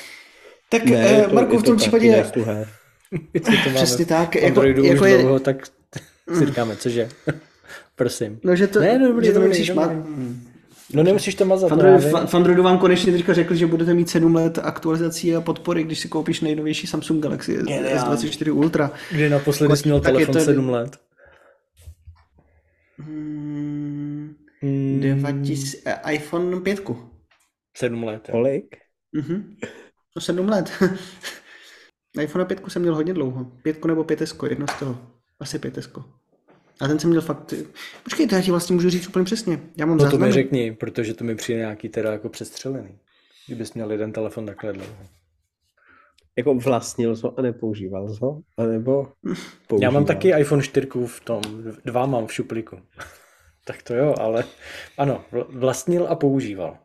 [0.69, 2.11] Tak Ne, eh, je to, Marku, je v to tom případě,
[2.47, 2.67] máme
[3.75, 5.67] přesně tak, jako, Androidu jako už je, dlouho, tak
[6.39, 7.09] si říkáme, cože?
[8.01, 8.41] Prosím.
[8.45, 9.97] no, že to, Ne, dobrý, že to dobrý, nemusíš dobrý.
[9.97, 10.07] mát.
[10.95, 11.71] No nemusíš to mazat.
[12.31, 16.01] V Androidu, vám konečně teďka řekli, že budete mít 7 let aktualizací a podpory, když
[16.01, 17.89] si koupíš nejnovější Samsung Galaxy Geniální.
[17.89, 18.91] S24 Ultra.
[19.11, 20.97] Kdy naposledy jsi měl Tak telefon to- 7 let?
[22.99, 26.97] Hmm, Hmm, 2000, eh, iPhone 5.
[27.77, 28.29] 7 let.
[28.29, 28.33] jo.
[28.33, 28.77] Kolik?
[29.13, 29.57] Mhm.
[30.17, 30.71] No 7 let.
[32.23, 33.45] iPhone 5 jsem měl hodně dlouho.
[33.63, 34.99] 5 nebo 5S, jedno z toho.
[35.41, 36.05] Asi 5S.
[36.81, 37.55] A ten jsem měl fakt...
[38.05, 39.61] Počkej, to já ti vlastně můžu říct úplně přesně.
[39.77, 40.33] Já mám No to mi záznamy.
[40.33, 42.99] řekni, protože to mi přijde nějaký teda jako přestřelený.
[43.47, 44.97] Kdybys měl jeden telefon takhle dlouho.
[46.39, 48.41] Jako vlastnil jsi ho a nepoužíval jsi ho?
[48.59, 49.13] A nebo
[49.67, 49.83] používal?
[49.83, 51.43] Já mám taky iPhone 4 v tom,
[51.85, 52.77] dva mám v šuplíku.
[53.65, 54.45] tak to jo, ale
[54.99, 56.79] ano, vl- vlastnil a používal.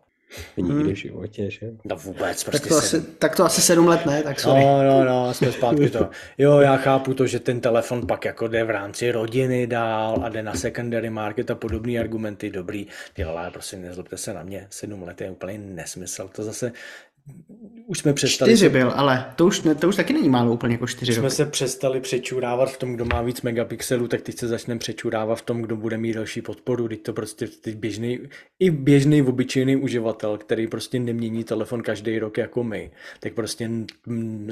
[0.58, 1.68] Nikdy v životě, že?
[1.86, 3.06] No vůbec, Tak prostě to, sedm.
[3.06, 4.66] asi, tak to asi 7 let ne, tak sorry.
[4.66, 6.10] No, no, no, jsme zpátky to.
[6.38, 10.30] Jo, já chápu to, že ten telefon pak jako jde v rámci rodiny dál a
[10.30, 12.88] jde na secondary market a podobné argumenty, dobrý.
[13.14, 16.30] Ty ale prosím, nezlobte se na mě, sedm let je úplně nesmysl.
[16.36, 16.72] To zase,
[17.88, 20.74] už jsme přestali, Čtyři byl, ale to už, ne, to už taky není málo úplně
[20.74, 21.36] jako čtyři jsme roky.
[21.36, 25.42] se přestali přečurávat v tom, kdo má víc megapixelů, tak teď se začneme přečurávat v
[25.42, 26.88] tom, kdo bude mít další podporu.
[26.88, 28.20] Teď to prostě teď běžný,
[28.60, 33.70] i běžný obyčejný uživatel, který prostě nemění telefon každý rok jako my, tak prostě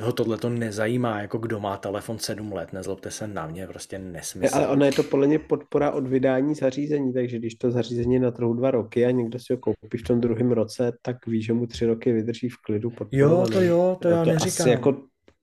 [0.01, 3.99] ho tohle to nezajímá, jako kdo má telefon 7 let, nezlobte se na mě, prostě
[3.99, 4.55] Ne, nesmysl.
[4.55, 8.19] ale ona je to podle mě podpora od vydání zařízení, takže když to zařízení je
[8.19, 11.41] na trhu dva roky a někdo si ho koupí v tom druhém roce, tak ví,
[11.41, 13.51] že mu tři roky vydrží v klidu podporovaný.
[13.51, 14.63] to jo, to já to neříkám.
[14.63, 15.01] Asi jako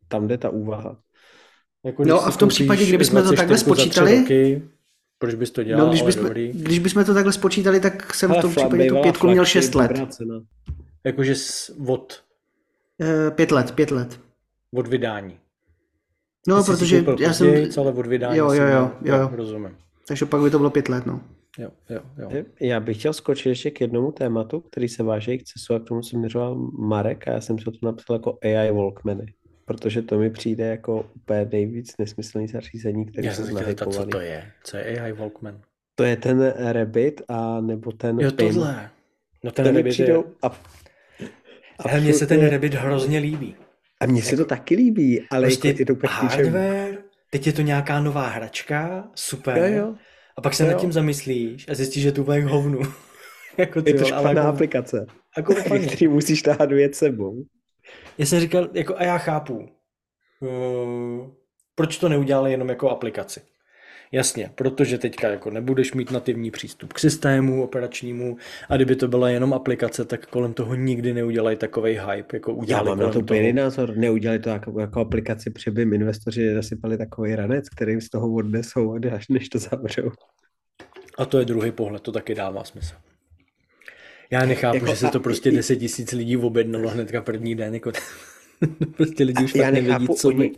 [0.09, 0.97] tam jde ta úvaha.
[1.85, 4.63] Jako, No a v tom případě, kdybychom to 24 takhle spočítali- roky,
[5.19, 6.53] proč bys to dělal, No, když, bychom, dobrý.
[6.53, 9.45] když bychom to takhle spočítali, tak jsem v Ale tom flat případě tu pětku měl
[9.45, 9.93] 6 let.
[11.05, 12.23] Jakože s- od,
[13.03, 14.21] Eh, Pět let, pět let.
[14.75, 15.39] od vydání.
[16.49, 17.49] No, Ty protože já jsem...
[17.79, 19.31] ale od vydání Jo, jo, měl- jo, jo.
[19.33, 19.77] Rozumím.
[20.09, 21.21] Takže pak by to bylo pět let, no.
[21.59, 22.45] Jo, jo, jo.
[22.61, 25.85] Já bych chtěl skočit ještě k jednomu tématu, který se váže k CESu a k
[25.85, 29.27] tomu se měřoval Marek a já jsem si to napsal jako AI Walkmany,
[29.65, 33.93] protože to mi přijde jako úplně nejvíc nesmyslný zařízení, který Já se jsem chtěl zeptat,
[33.93, 34.51] co to je.
[34.65, 35.61] Co je AI Walkman?
[35.95, 38.49] To je ten Rabbit a nebo ten Jo, Pin.
[38.55, 38.91] tohle.
[39.45, 39.93] No ten Ten mi Rabbit je...
[39.93, 40.61] přijdou a,
[41.79, 43.57] Ale mně se ten absolutně- Rabbit hrozně líbí.
[44.01, 46.29] A mně se to taky líbí, ale Prostě jako je to ničemu.
[46.29, 46.99] hardware,
[47.31, 49.59] teď je to nějaká nová hračka, super.
[49.59, 49.95] Jo, jo.
[50.41, 50.71] A pak se Jo.
[50.73, 52.81] nad tím zamyslíš a zjistíš, že to bude hovnu.
[53.59, 55.55] jako ty Je to špatná jako, aplikace, jako
[55.87, 57.45] který musíš tahat věc sebou.
[58.19, 59.69] Já jsem říkal, jako a já chápu,
[60.41, 61.31] uh,
[61.75, 63.41] proč to neudělali jenom jako aplikaci.
[64.13, 68.37] Jasně, protože teďka jako nebudeš mít nativní přístup k systému operačnímu
[68.69, 72.57] a kdyby to byla jenom aplikace, tak kolem toho nikdy neudělají takový hype, jako Já
[72.57, 73.97] udělali mám na to úplně jiný názor.
[73.97, 78.99] Neudělali to jako, jako aplikaci, protože by investoři nasypali takový ranec, který z toho odnesou,
[79.15, 80.11] až než to zavřou.
[81.19, 82.95] A to je druhý pohled, to taky dává smysl.
[84.31, 87.55] Já nechápu, Jako že se a- to prostě i- 10 tisíc lidí objednalo hnedka první
[87.55, 87.93] den, jako
[88.97, 90.51] prostě lidi už Já fakt nevědí, nechápu, co oni, by.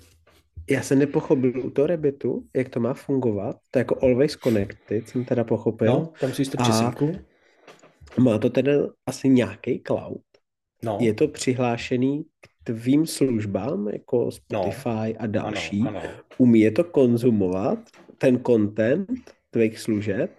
[0.70, 3.56] Já jsem nepochopil u toho Rabbitu, jak to má fungovat.
[3.70, 5.86] To je jako always connected, jsem teda pochopil.
[5.86, 7.12] No, tam si strčí A- simku.
[8.18, 8.72] Má to teda
[9.06, 10.20] asi nějaký cloud.
[10.84, 15.80] No, Je to přihlášený k tvým službám, jako Spotify a další.
[15.80, 16.10] Ano, ano.
[16.38, 17.78] Umí je to konzumovat,
[18.18, 19.08] ten content
[19.50, 20.30] tvých služeb,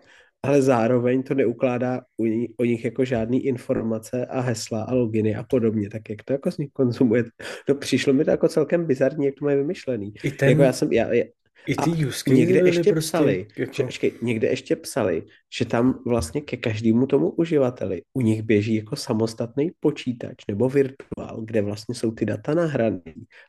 [0.43, 5.35] ale zároveň to neukládá u ní, o nich jako žádný informace a hesla a loginy
[5.35, 5.89] a podobně.
[5.89, 7.23] Tak jak to jako z nich konzumuje?
[7.69, 10.13] No přišlo mi to jako celkem bizarní, jak to mají vymyšlený.
[10.23, 11.23] I ten, Jako já jsem, já, já,
[11.67, 15.23] i ty use někde ještě prostě psali, jako- že, počkej, někde ještě psali,
[15.57, 21.41] že tam vlastně ke každému tomu uživateli u nich běží jako samostatný počítač nebo virtuál,
[21.45, 23.01] kde vlastně jsou ty data nahraný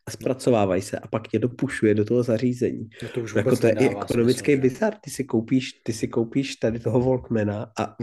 [0.07, 2.89] a zpracovávají se a pak tě to pušuje do toho zařízení.
[3.03, 4.95] No to už Jako to je i ekonomický smysl, bizar.
[4.95, 7.97] Ty si koupíš, ty si koupíš tady toho Walkmana a,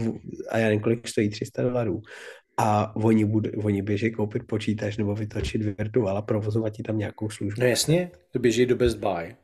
[0.50, 2.02] a já nevím, kolik stojí 300 dolarů.
[2.58, 7.30] A oni, bude, oni běží koupit počítač nebo vytočit virtuál a provozovat ti tam nějakou
[7.30, 7.60] službu.
[7.60, 9.34] No jasně, to běží do Best Buy.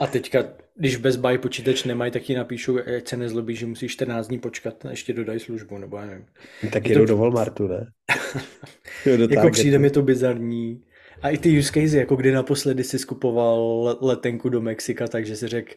[0.00, 0.44] A teďka,
[0.76, 4.38] když Best Buy počítač nemají, tak ti napíšou, ať se nezlobí, že musíš 14 dní
[4.38, 6.26] počkat a ještě dodají službu, nebo já nevím.
[6.72, 7.86] Tak Je jedou to- do Walmartu, ne?
[9.06, 9.52] Jo, do Jako Targetu.
[9.52, 10.82] přijde mi to bizarní.
[11.22, 15.48] A i ty use case, jako kdy naposledy si skupoval letenku do Mexika, takže si
[15.48, 15.74] řekl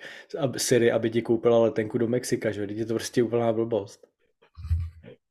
[0.57, 2.67] Siri, aby ti koupila letenku do Mexika, že?
[2.69, 4.07] je to prostě úplná blbost.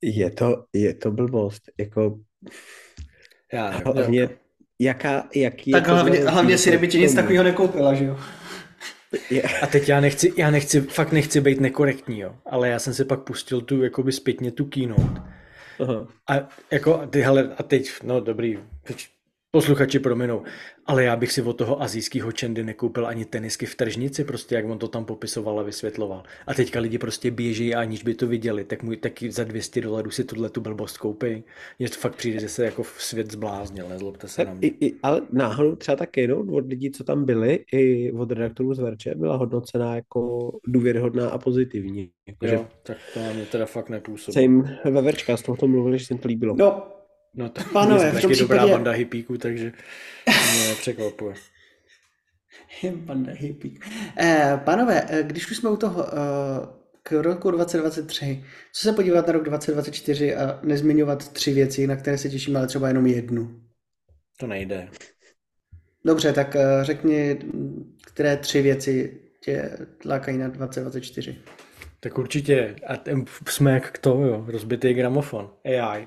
[0.03, 1.63] Je to, je to blbost.
[1.79, 2.19] Jako...
[3.53, 4.35] Já nevím, hlavně, jako...
[4.81, 8.17] jaká, jaký tak je hlavně, hlavně si by ti nic takového nekoupila, že jo?
[9.63, 13.05] A teď já nechci, já nechci, fakt nechci být nekorektní, jo, ale já jsem si
[13.05, 15.23] pak pustil tu, jakoby zpětně tu keynote.
[15.81, 16.07] Aha.
[16.31, 18.59] A jako, ty, hele, a teď, no dobrý,
[19.51, 20.43] posluchači prominou,
[20.87, 24.65] ale já bych si od toho azijského čendy nekoupil ani tenisky v tržnici, prostě jak
[24.65, 26.23] on to tam popisoval a vysvětloval.
[26.47, 29.81] A teďka lidi prostě běží a aniž by to viděli, tak můj taky za 200
[29.81, 31.45] dolarů si tuhle tu blbost koupí.
[31.79, 34.69] Mně to fakt přijde, že se jako svět zbláznil, nezlobte se na mě.
[34.69, 38.75] I, i, ale náhodou třeba tak jenom od lidí, co tam byli, i od redaktorů
[38.75, 42.11] z Verče, byla hodnocená jako důvěryhodná a pozitivní.
[42.29, 42.67] Jako, jo, že...
[42.83, 44.33] tak to na mě teda fakt nepůsobí.
[44.35, 46.55] Se jim ve Verčka z toho mluvili, že se jim to líbilo.
[46.59, 46.96] No,
[47.37, 49.73] No to Pánové, je taky dobrá banda hippíků, takže
[50.27, 51.35] mě překvapuje.
[52.95, 53.83] banda hippíků.
[54.19, 56.17] Eh, pánové, eh, když už jsme u toho eh,
[57.03, 62.19] k roku 2023, co se podívat na rok 2024 a nezmiňovat tři věci, na které
[62.19, 63.61] se těším, ale třeba jenom jednu?
[64.41, 64.89] To nejde.
[66.05, 67.39] Dobře, tak eh, řekni,
[68.07, 71.39] které tři věci tě tlákají na 2024.
[72.01, 72.95] Tak určitě, a
[73.49, 76.07] jsme jak k to, jo, rozbitý gramofon, AI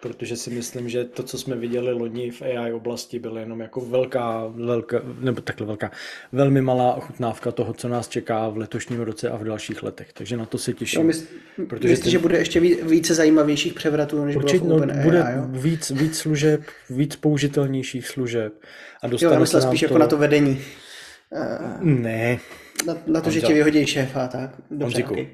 [0.00, 3.80] protože si myslím, že to, co jsme viděli loni v AI oblasti, bylo jenom jako
[3.80, 5.90] velká, velká, nebo takhle velká,
[6.32, 10.12] velmi malá ochutnávka toho, co nás čeká v letošním roce a v dalších letech.
[10.12, 11.00] Takže na to se těším.
[11.00, 11.26] No, mysl,
[11.68, 12.10] protože myslíš, ten...
[12.10, 15.46] že bude ještě více zajímavějších převratů, než Určitě, bylo v no, bude jo?
[15.48, 18.52] víc, víc služeb, víc použitelnějších služeb.
[19.02, 19.86] A jo, já myslel spíš to...
[19.86, 20.60] jako na to vedení.
[21.80, 22.38] Ne,
[22.86, 24.50] na, na to, že tě vyhodí šéfa, tak?
[24.70, 25.28] Dobře, okay.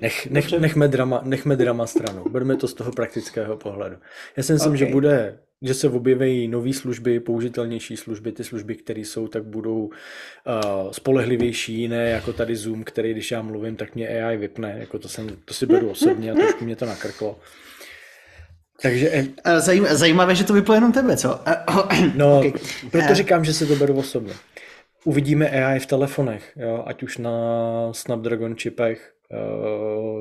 [0.00, 0.60] nech, Dobře.
[0.60, 2.24] Nechme, drama, nechme drama stranou.
[2.28, 3.96] Berme to z toho praktického pohledu.
[4.36, 4.78] Já si myslím, okay.
[4.78, 9.84] že bude že se objeví nové služby, použitelnější služby, ty služby, které jsou, tak budou
[9.84, 9.90] uh,
[10.90, 15.08] spolehlivější, jiné jako tady Zoom, který když já mluvím, tak mě AI vypne, jako to,
[15.08, 17.38] jsem, to si beru osobně a trošku mě to nakrklo.
[18.82, 19.26] Takže...
[19.58, 21.40] Zajím, zajímavé, že to vyplo jenom tebe, co?
[22.14, 22.52] No, okay.
[22.90, 24.32] proto říkám, že si to beru osobně.
[25.04, 26.84] Uvidíme AI v telefonech, jo?
[26.86, 27.34] ať už na
[27.92, 29.14] Snapdragon čipech,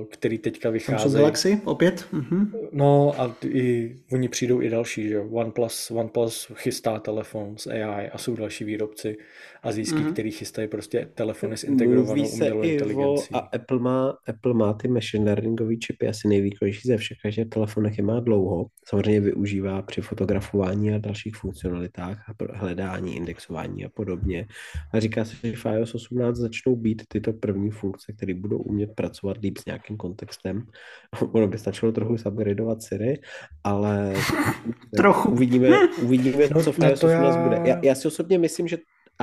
[0.09, 1.01] který teďka vychází.
[1.01, 2.05] Samsung Galaxy opět?
[2.11, 2.53] Mhm.
[2.71, 8.17] No a i, oni přijdou i další, že OnePlus, OnePlus chystá telefon s AI a
[8.17, 9.17] jsou další výrobci
[9.63, 10.11] azijský, mhm.
[10.13, 13.33] který chystají prostě telefony s integrovanou umělou inteligencí.
[13.33, 17.97] a Apple má, Apple má ty machine learningový čipy asi nejvýkonnější ze všech, že telefonech
[17.97, 18.65] je má dlouho.
[18.87, 24.47] Samozřejmě využívá při fotografování a dalších funkcionalitách a hledání, indexování a podobně.
[24.93, 28.89] A říká se, že v iOS 18 začnou být tyto první funkce, které budou umět
[29.01, 30.65] pracovat líp s nějakým kontextem.
[31.31, 33.19] Ono by stačilo trochu upgradeovat Siri,
[33.63, 34.13] ale
[34.95, 35.31] trochu.
[35.31, 35.69] uvidíme,
[36.03, 37.43] uvidíme no, co v iOS 18 já...
[37.43, 37.69] bude.
[37.69, 38.77] Já, já si osobně myslím, že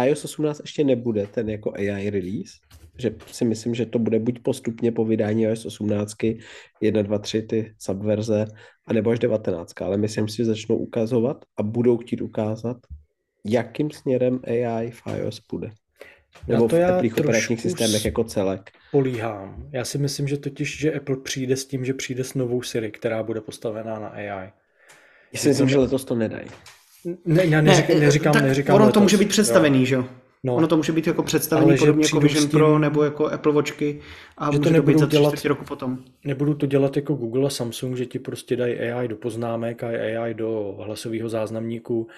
[0.05, 2.53] iOS 18 ještě nebude ten jako AI release,
[2.99, 6.15] že si myslím, že to bude buď postupně po vydání iOS 18,
[6.81, 8.47] 1, 2, 3 ty subverze,
[8.87, 12.77] anebo až 19, ale myslím si, že začnou ukazovat a budou chtít ukázat,
[13.47, 15.71] jakým směrem AI v iOS bude.
[16.49, 18.71] Nebo to v teplých operačních systémech jako celek.
[18.93, 19.69] Políhám.
[19.73, 22.91] Já si myslím, že totiž, že Apple přijde s tím, že přijde s novou Siri,
[22.91, 24.51] která bude postavená na AI.
[25.33, 26.49] Já si myslím, že letos to nedají.
[27.25, 28.95] Ne, já neřík, ne, neříkám, tak neříkám ono letos.
[28.95, 29.85] to může být představený, jo.
[29.85, 30.05] že jo?
[30.45, 30.55] No.
[30.55, 33.53] Ono to může být jako představený Ale podobně jako Vision tím, Pro nebo jako Apple
[33.53, 34.01] Watchky
[34.39, 35.99] a že může to, být za dělat, roku potom.
[36.25, 39.87] Nebudu to dělat jako Google a Samsung, že ti prostě dají AI do poznámek a
[39.87, 42.09] AI do hlasového záznamníku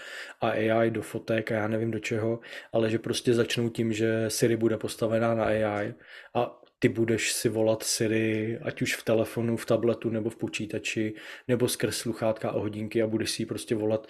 [0.40, 2.40] a AI do fotek a já nevím do čeho,
[2.72, 5.94] ale že prostě začnou tím, že Siri bude postavená na AI
[6.34, 11.14] a ty budeš si volat Siri, ať už v telefonu, v tabletu nebo v počítači,
[11.48, 14.06] nebo skrz sluchátka a hodinky a budeš si ji prostě volat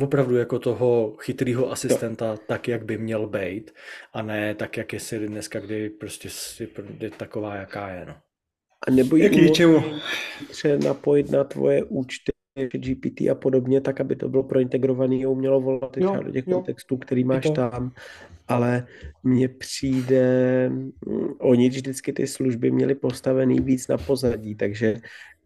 [0.00, 2.38] opravdu jako toho chytrýho asistenta jo.
[2.46, 3.74] tak, jak by měl být
[4.12, 6.28] a ne tak, jak je Siri dneska, kdy prostě
[7.00, 8.06] je taková, jaká je.
[8.06, 8.14] No.
[8.88, 9.84] A nebo ji něčemu
[10.84, 12.35] napojit na tvoje účty
[12.72, 16.54] GPT a podobně, tak aby to bylo prointegrovaný a umělo volat třeba do těch jo.
[16.54, 17.92] kontextů, který máš tam
[18.48, 18.86] ale
[19.22, 20.90] mně přijde, mm,
[21.38, 24.96] oni vždycky ty služby měli postavený víc na pozadí, takže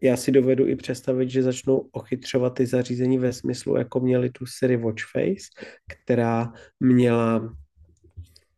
[0.01, 4.45] já si dovedu i představit, že začnou ochytřovat ty zařízení ve smyslu, jako měli tu
[4.45, 5.45] Siri Watch Face,
[5.87, 7.39] která měla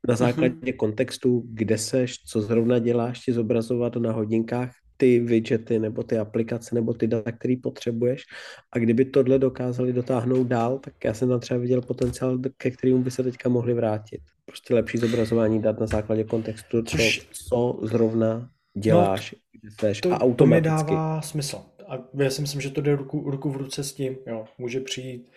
[0.07, 0.17] na mhm.
[0.17, 0.75] základě mm-hmm.
[0.75, 4.71] kontextu, kde seš, co zrovna děláš, ti zobrazovat na hodinkách
[5.03, 8.23] ty widgety nebo ty aplikace nebo ty data, které potřebuješ.
[8.71, 13.03] A kdyby tohle dokázali dotáhnout dál, tak já jsem tam třeba viděl potenciál, ke kterému
[13.03, 14.21] by se teďka mohli vrátit.
[14.45, 16.97] Prostě lepší zobrazování dat na základě kontextu, co,
[17.31, 20.85] co zrovna děláš, no, to, a automaticky.
[20.85, 21.57] To mi dává smysl.
[21.93, 24.79] A já si myslím, že to jde ruku, ruku v ruce s tím, jo, může
[24.79, 25.31] přijít,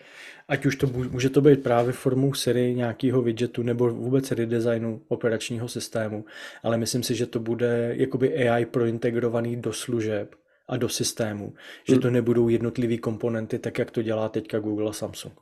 [0.47, 5.67] ať už to může to být právě formou série nějakého widgetu nebo vůbec redesignu operačního
[5.67, 6.25] systému,
[6.63, 10.35] ale myslím si, že to bude jakoby AI prointegrovaný do služeb
[10.67, 11.53] a do systému,
[11.87, 12.01] že hmm.
[12.01, 15.33] to nebudou jednotlivý komponenty, tak jak to dělá teďka Google a Samsung.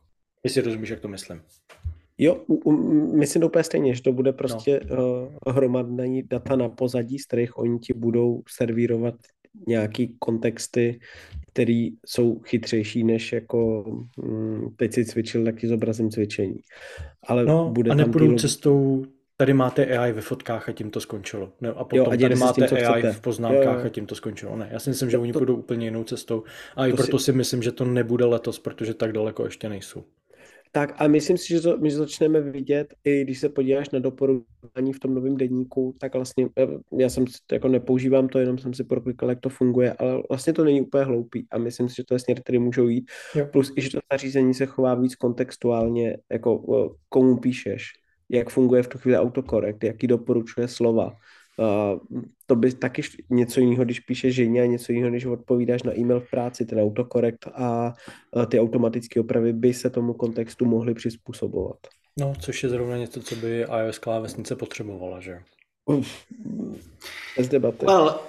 [0.43, 1.41] Jestli rozumíš, jak to myslím.
[2.17, 2.45] Jo,
[3.13, 5.29] myslím to úplně stejně, že to bude prostě no.
[5.47, 9.15] uh, hromadný data na pozadí, z kterých oni ti budou servírovat
[9.67, 10.99] nějaký kontexty,
[11.53, 13.85] které jsou chytřejší, než jako
[14.23, 16.59] hm, teď si cvičil, tak ti zobrazím cvičení.
[17.27, 18.37] Ale no, bude a nepůjdu týlo...
[18.37, 19.05] cestou,
[19.37, 21.51] tady máte AI ve fotkách a tím to skončilo.
[21.61, 23.13] Ne, a potom jo, a tady máte tím, AI chcete.
[23.13, 23.85] v poznámkách jo, jo.
[23.85, 24.57] a tím to skončilo.
[24.57, 26.43] Ne, já si myslím, že to, oni půjdou úplně jinou cestou
[26.75, 27.25] a i proto si...
[27.25, 30.03] si myslím, že to nebude letos, protože tak daleko ještě nejsou.
[30.75, 34.93] Tak a myslím si, že to, my začneme vidět, i když se podíváš na doporučení
[34.93, 36.67] v tom novém denníku, tak vlastně eh,
[36.99, 40.63] já jsem jako nepoužívám to, jenom jsem si proklikal, jak to funguje, ale vlastně to
[40.63, 43.11] není úplně hloupý a myslím si, že to je směr, který můžou jít.
[43.35, 43.45] Jo.
[43.51, 47.83] Plus i, že to zařízení se chová víc kontextuálně, jako eh, komu píšeš,
[48.29, 51.11] jak funguje v tu chvíli autokorekt, jaký doporučuje slova,
[51.57, 51.99] Uh,
[52.45, 56.19] to by taky něco jiného, když píšeš ženě a něco jiného, když odpovídáš na e-mail
[56.19, 57.93] v práci, ten autokorekt a
[58.35, 61.77] uh, ty automatické opravy by se tomu kontextu mohly přizpůsobovat.
[62.19, 65.39] No, což je zrovna něco, co by iOS klávesnice potřebovala, že?
[67.37, 67.85] Bez debaty.
[67.85, 68.19] Well,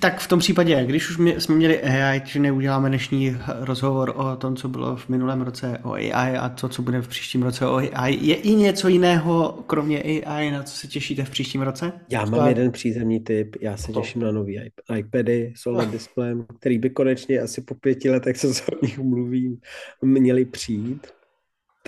[0.00, 4.36] tak v tom případě, když už mě, jsme měli AI, že neuděláme dnešní rozhovor o
[4.36, 7.66] tom, co bylo v minulém roce o AI a to, co bude v příštím roce
[7.66, 11.92] o AI, je i něco jiného, kromě AI, na co se těšíte v příštím roce?
[12.08, 12.48] Já mám Spát.
[12.48, 14.60] jeden přízemní typ, já se těším na nový
[14.96, 18.98] iPady s OLED displejem, který by konečně asi po pěti letech, co se o nich
[18.98, 19.58] mluvím,
[20.02, 21.06] měli přijít.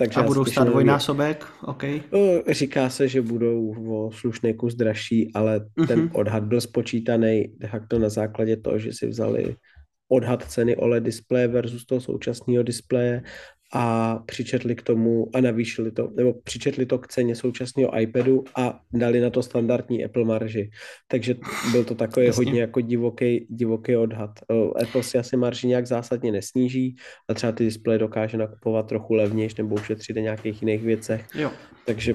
[0.01, 1.45] Takže a budou stát dvojnásobek?
[1.65, 1.83] OK.
[1.83, 5.87] No, říká se, že budou o slušný kus dražší, ale mm-hmm.
[5.87, 9.55] ten odhad byl spočítaný de facto na základě toho, že si vzali
[10.11, 13.23] odhad ceny OLED displeje versus toho současného displeje
[13.73, 18.79] a přičetli k tomu a navýšili to, nebo přičetli to k ceně současného iPadu a
[18.93, 20.69] dali na to standardní Apple marži.
[21.07, 21.35] Takže
[21.71, 22.45] byl to takový Jasně.
[22.45, 24.39] hodně jako divoký, divoký odhad.
[24.81, 26.95] Apple si asi marži nějak zásadně nesníží
[27.29, 31.25] a třeba ty displeje dokáže nakupovat trochu levnější nebo ušetřit na nějakých jiných věcech.
[31.35, 31.51] Jo.
[31.85, 32.13] Takže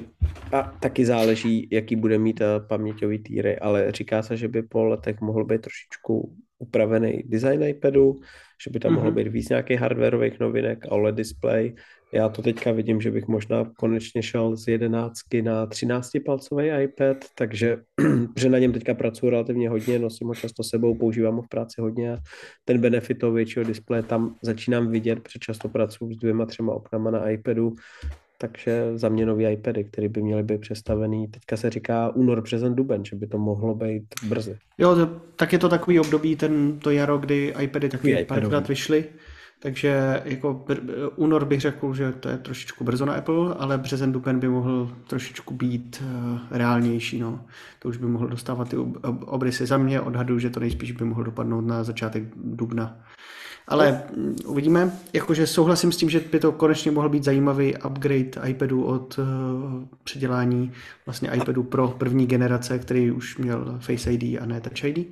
[0.52, 4.84] a taky záleží, jaký bude mít eh, paměťový týry, ale říká se, že by po
[4.84, 8.20] letech mohl být trošičku upravený design iPadu,
[8.64, 8.94] že by tam mm-hmm.
[8.94, 11.74] mohlo být víc nějakých hardwareových novinek OLED display.
[12.12, 17.16] Já to teďka vidím, že bych možná konečně šel z 11 na 13 palcový iPad,
[17.34, 17.76] takže
[18.36, 21.80] že na něm teďka pracuji relativně hodně, nosím ho často sebou, používám ho v práci
[21.80, 22.18] hodně a
[22.64, 27.10] ten benefit toho většího displeje tam začínám vidět, protože často pracuji s dvěma, třema oknama
[27.10, 27.72] na iPadu,
[28.38, 31.28] takže za mě nový iPady, které by měly být přestavený.
[31.28, 34.58] Teďka se říká únor, březen, duben, že by to mohlo být brzy.
[34.78, 39.04] Jo, tak je to takový období, ten, to jaro, kdy iPady taky párkrát vyšly.
[39.58, 40.64] Takže jako
[41.16, 44.90] únor bych řekl, že to je trošičku brzo na Apple, ale březen, duben by mohl
[45.06, 47.20] trošičku být uh, reálnější.
[47.20, 47.44] No.
[47.78, 48.76] To už by mohl dostávat ty
[49.26, 49.66] obrysy.
[49.66, 52.98] Za mě odhadu, že to nejspíš by mohl dopadnout na začátek dubna.
[53.68, 54.02] Ale
[54.46, 59.18] uvidíme, jakože souhlasím s tím, že by to konečně mohl být zajímavý upgrade iPadu od
[59.18, 59.24] uh,
[60.04, 60.72] předělání
[61.06, 65.08] vlastně iPadu pro první generace, který už měl Face ID a ne Touch ID.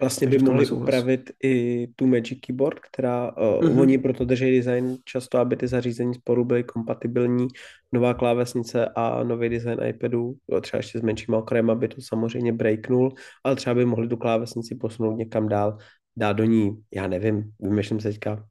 [0.00, 3.80] Vlastně by mohli upravit i tu Magic Keyboard, která, uh, mm-hmm.
[3.80, 7.48] oni proto drží design často, aby ty zařízení sporu byly kompatibilní.
[7.92, 13.14] Nová klávesnice a nový design iPadu, třeba ještě s menším okrajem, aby to samozřejmě breaknul,
[13.44, 15.78] ale třeba by mohli tu klávesnici posunout někam dál
[16.16, 18.46] dát do ní, já nevím, vymýšlím se teďka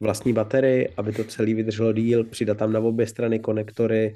[0.00, 4.12] vlastní baterii, aby to celý vydrželo díl, přidat tam na obě strany konektory,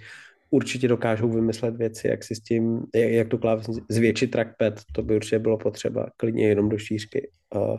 [0.51, 5.03] určitě dokážou vymyslet věci, jak si s tím, jak, jak tu klávesnici, zvětšit trackpad, to
[5.03, 7.31] by určitě bylo potřeba, klidně jenom do šířky.
[7.55, 7.79] Uh,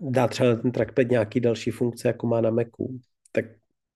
[0.00, 3.00] dát třeba ten trackpad nějaký další funkce, jako má na Macu,
[3.32, 3.44] tak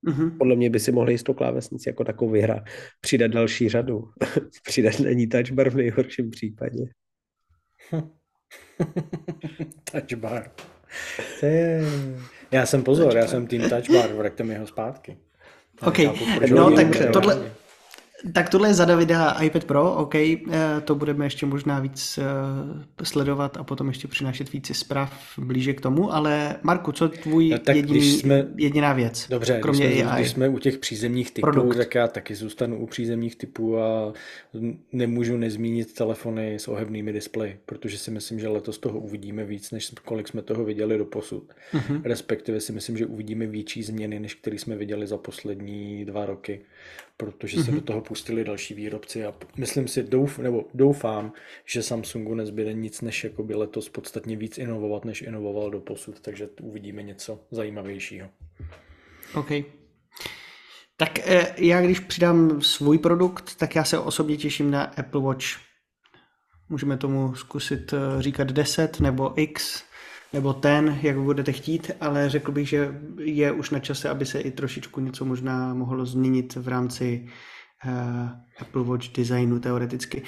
[0.07, 0.39] mm-hmm.
[0.39, 2.62] podle mě by si mohli jistou klávesnici jako takovou vyhrát,
[3.01, 4.05] přidat další řadu,
[4.62, 6.84] přidat na ní touch bar v nejhorším případě.
[7.93, 8.18] Hm.
[9.93, 10.51] touch bar.
[11.43, 11.83] Je...
[12.51, 15.17] Já jsem pozor, já jsem tým touch bar, vraťte mi ho zpátky.
[15.87, 15.99] OK,
[16.51, 17.51] no tak tohle,
[18.33, 20.39] tak tohle je za Davida iPad Pro, OK, eh,
[20.85, 25.81] to budeme ještě možná víc eh, sledovat a potom ještě přinášet více zpráv blíže k
[25.81, 30.11] tomu, ale Marku, co tvůj no, tak jediný, jsme, jediná věc, dobře, kromě když jsme,
[30.11, 30.23] AI?
[30.23, 31.77] Když jsme u těch přízemních typů, Produkt.
[31.77, 34.12] tak já taky zůstanu u přízemních typů a
[34.93, 39.93] nemůžu nezmínit telefony s ohebnými displeji, protože si myslím, že letos toho uvidíme víc, než
[40.05, 41.45] kolik jsme toho viděli do posud.
[41.75, 42.01] Uh-huh.
[42.05, 46.61] Respektive si myslím, že uvidíme větší změny, než které jsme viděli za poslední dva roky
[47.21, 47.75] protože se mm-hmm.
[47.75, 51.33] do toho pustili další výrobci a myslím si, douf, nebo doufám,
[51.64, 56.21] že Samsungu nezbyde nic, než jako by letos podstatně víc inovovat, než inovoval do posud,
[56.21, 58.29] takže uvidíme něco zajímavějšího.
[59.35, 59.51] OK.
[60.97, 65.47] Tak eh, já když přidám svůj produkt, tak já se osobně těším na Apple Watch.
[66.69, 69.85] Můžeme tomu zkusit eh, říkat 10 nebo X
[70.33, 74.41] nebo ten, jak budete chtít, ale řekl bych, že je už na čase, aby se
[74.41, 77.26] i trošičku něco možná mohlo změnit v rámci
[77.87, 78.29] uh,
[78.61, 80.22] Apple Watch designu teoreticky.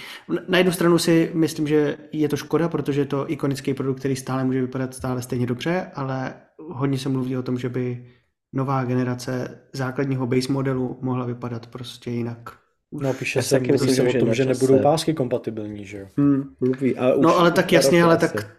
[0.48, 4.16] Na jednu stranu si myslím, že je to škoda, protože je to ikonický produkt, který
[4.16, 8.06] stále může vypadat stále stejně dobře, ale hodně se mluví o tom, že by
[8.52, 12.60] nová generace základního base modelu mohla vypadat prostě jinak.
[12.92, 16.06] No, píše se, taky myslím, že o tom, že nebudou pásky kompatibilní, že jo?
[16.16, 16.54] Hmm.
[16.60, 18.56] Mluví, ale no, ale tak jasně, ale tak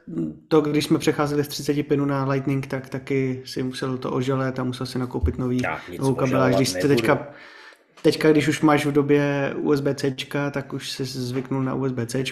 [0.48, 4.60] to, když jsme přecházeli z 30 pinů na Lightning, tak taky si musel to oželet
[4.60, 5.62] a musel si nakoupit nový,
[6.00, 6.56] novou kabeláž.
[6.56, 7.28] Když jste teďka
[8.02, 10.16] Teďka, když už máš v době USB-C,
[10.52, 12.24] tak už se zvyknul na USB-C.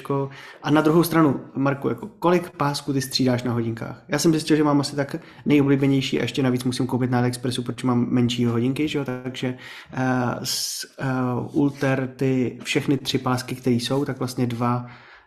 [0.63, 4.03] A na druhou stranu, Marku, jako kolik pásků ty střídáš na hodinkách?
[4.07, 5.15] Já jsem zjistil, že mám asi tak
[5.45, 9.05] nejoblíbenější a ještě navíc musím koupit na AliExpressu, protože mám menší hodinky, že jo?
[9.05, 9.57] takže
[9.93, 14.85] uh, z uh, Ulter ty všechny tři pásky, které jsou, tak vlastně dva,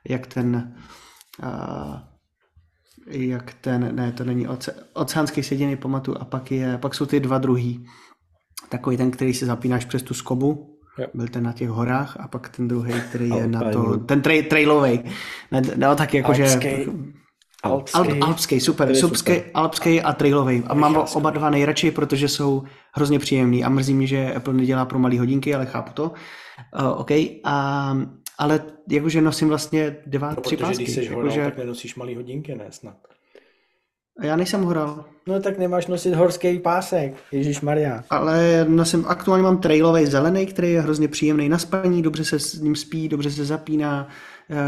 [0.09, 0.75] jak ten
[1.43, 1.97] uh,
[3.07, 7.21] jak ten, ne, to není oce, oceánský seděný pamatu a pak, je, pak jsou ty
[7.21, 7.87] dva druhý
[8.73, 11.07] takový ten, který si zapínáš přes tu skobu, jo.
[11.15, 14.47] byl ten na těch horách a pak ten druhý, který je na to, ten tra-
[14.49, 15.01] trailový.
[15.77, 16.43] No tak jakože...
[16.43, 16.69] Alpský.
[17.65, 18.95] Alp, alpský, super.
[18.95, 20.63] Subský, alpský a trailový.
[20.67, 22.63] A mám oba dva nejradši, protože jsou
[22.93, 23.65] hrozně příjemný.
[23.65, 26.05] A mrzí mě, že Apple nedělá pro malé hodinky, ale chápu to.
[26.05, 27.11] Uh, OK.
[27.45, 27.97] A,
[28.39, 28.61] ale
[28.91, 30.85] jakože nosím vlastně dva, no, tři pásky.
[30.85, 31.45] když jsi jakože...
[31.45, 32.97] tak nenosíš malé hodinky, ne snad.
[34.21, 35.05] Já nejsem horal.
[35.27, 38.05] No tak nemáš nosit horský pásek, Ježíš Maria.
[38.11, 42.55] Ale nosím, aktuálně mám trailový zelený, který je hrozně příjemný na spaní, dobře se s
[42.55, 44.09] ním spí, dobře se zapíná,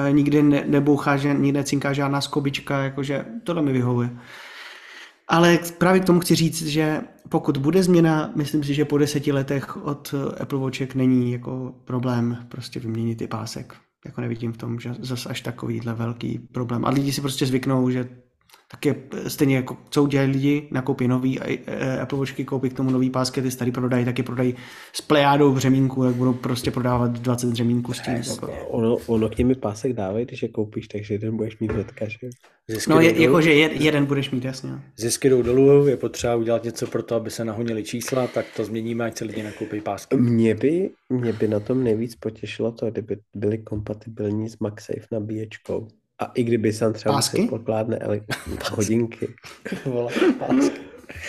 [0.09, 4.11] e, nikdy ne, nebouchá, že nikdy cinká žádná skobička, jakože tohle mi vyhovuje.
[5.29, 9.33] Ale právě k tomu chci říct, že pokud bude změna, myslím si, že po deseti
[9.33, 13.75] letech od Apple Watchek není jako problém prostě vyměnit ty pásek.
[14.05, 16.85] Jako nevidím v tom, že zase až takovýhle velký problém.
[16.85, 18.09] A lidi si prostě zvyknou, že
[18.75, 18.95] tak je
[19.29, 23.43] stejně jako co udělají lidi, nakoupí nový e, Apple Watchky, koupí k tomu nový pásky,
[23.43, 24.55] ty starý prodají, taky prodají
[24.93, 28.15] s plejádou břemínku, jak budou prostě prodávat 20 břemínků s tím.
[28.15, 28.53] Jako.
[28.69, 32.31] Ono, ono k nimi pásek dávají, když je koupíš, takže jeden budeš mít hnedka, že?
[32.69, 34.71] Zisky no, je, jakože jeden budeš mít, jasně.
[34.97, 38.65] Zisky jdou dolů, je potřeba udělat něco pro to, aby se nahonili čísla, tak to
[38.65, 40.17] změníme, ať se lidi nakoupí pásky.
[40.17, 45.89] Mě by, mě by na tom nejvíc potěšilo to, kdyby byly kompatibilní s MagSafe nabíječkou.
[46.19, 47.41] A i kdyby jsem třeba Pásky?
[47.41, 47.99] musel pokládne
[48.73, 49.29] hodinky.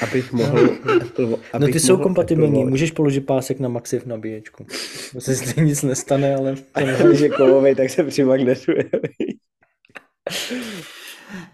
[0.02, 0.60] abych mohl...
[1.02, 4.66] Apple, abych no ty jsou kompatibilní, Apple můžeš položit pásek na Maxi v nabíječku.
[5.14, 6.56] To se nic nestane, ale...
[6.74, 8.90] A když je kovovej, tak se přimagnetuje.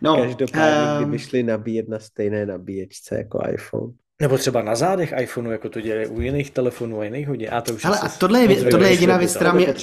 [0.01, 1.03] no, Každopádně, um...
[1.03, 3.93] kdyby šli nabíjet na stejné nabíječce jako iPhone.
[4.21, 7.47] Nebo třeba na zádech iPhoneu, jako to dělají u jiných telefonů a jiných hodin.
[7.51, 9.73] A to už Ale a tohle je, tohle je jediná věc, která mě,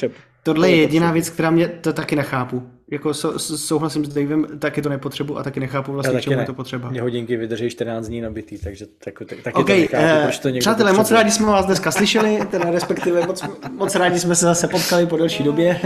[0.43, 4.83] tohle je jediná věc, která mě to taky nechápu jako sou, souhlasím s Davem, taky
[4.83, 6.43] to nepotřebuji a taky nechápu vlastně, čemu ne.
[6.43, 6.91] je to potřeba.
[6.91, 10.39] Mě hodinky vydrží 14 dní nabitý, takže tak, tak, taky okay, to nechápu, uh, proč
[10.39, 14.35] to někdo Přátelé, moc rádi jsme vás dneska slyšeli, teda respektive moc, moc rádi jsme
[14.35, 15.81] se zase potkali po delší době.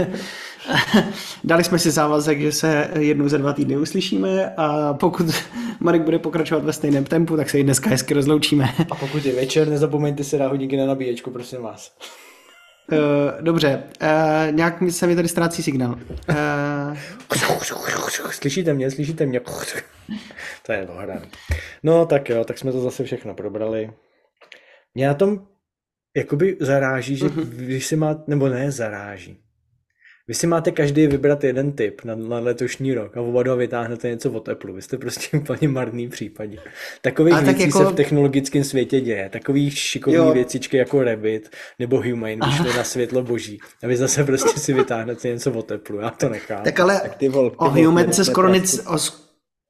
[1.43, 5.25] Dali jsme si závazek, že se jednou za dva týdny uslyšíme a pokud
[5.79, 8.65] Marek bude pokračovat ve stejném tempu, tak se i dneska hezky rozloučíme.
[8.91, 11.97] A pokud je večer, nezapomeňte si dát hodinky na nabíječku, prosím vás.
[12.91, 12.97] Uh,
[13.41, 15.95] dobře, uh, nějak se mi tady ztrácí signál.
[16.29, 16.97] Uh...
[18.31, 19.41] Slyšíte mě, slyšíte mě?
[20.65, 21.25] to je dohraný.
[21.83, 23.93] No tak jo, tak jsme to zase všechno probrali.
[24.95, 25.47] Mě na tom
[26.15, 27.45] jakoby zaráží, že uh-huh.
[27.45, 29.42] když si má, nebo ne zaráží,
[30.27, 34.09] vy si máte každý vybrat jeden typ na, na letošní rok a oba dva vytáhnete
[34.09, 34.71] něco od Apple.
[34.71, 36.57] Vy jste prostě úplně marný případě.
[37.01, 37.77] Takových věcí tak jako...
[37.79, 39.29] se v technologickém světě děje.
[39.29, 41.49] Takových šikovných věcičky jako Rabbit
[41.79, 43.59] nebo Humane vyšly na světlo boží.
[43.83, 46.03] A vy zase prostě si vytáhnete něco od Apple.
[46.03, 46.63] Já to nechám.
[46.63, 48.97] Tak ale tak ty vol, ty o Humane se skoro nic, o,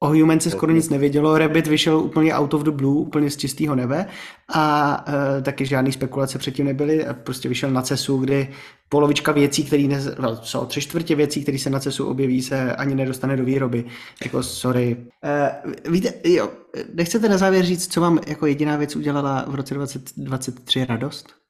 [0.04, 3.36] O Human se skoro nic nevědělo, Rabbit vyšel úplně out of the blue, úplně z
[3.36, 4.06] čistého nebe
[4.54, 5.04] a
[5.38, 8.48] e, taky žádný spekulace předtím nebyly, prostě vyšel na CESu, kdy
[8.88, 12.76] polovička věcí, které ne, no, co, tři čtvrtě věcí, které se na CESu objeví, se
[12.76, 13.84] ani nedostane do výroby.
[14.24, 14.96] Jako sorry.
[15.24, 15.54] E,
[15.90, 16.50] víte, jo,
[16.94, 21.43] nechcete na závěr říct, co vám jako jediná věc udělala v roce 2023 radost?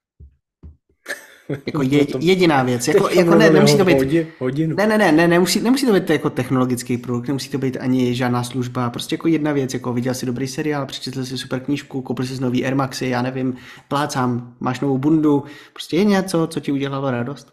[1.49, 2.89] Jako je, jediná věc.
[2.89, 4.27] Jako, jako ne, nemusí to být...
[4.39, 4.77] Hodinu.
[4.77, 8.15] Ne, ne, ne, ne nemusí, nemusí to být jako technologický produkt, nemusí to být ani
[8.15, 12.03] žádná služba, prostě jako jedna věc, jako viděl si dobrý seriál, přečetl si super knížku,
[12.03, 13.57] koupil si nový Air Maxy, já nevím,
[13.89, 17.53] plácám, máš novou bundu, prostě je něco, co ti udělalo radost.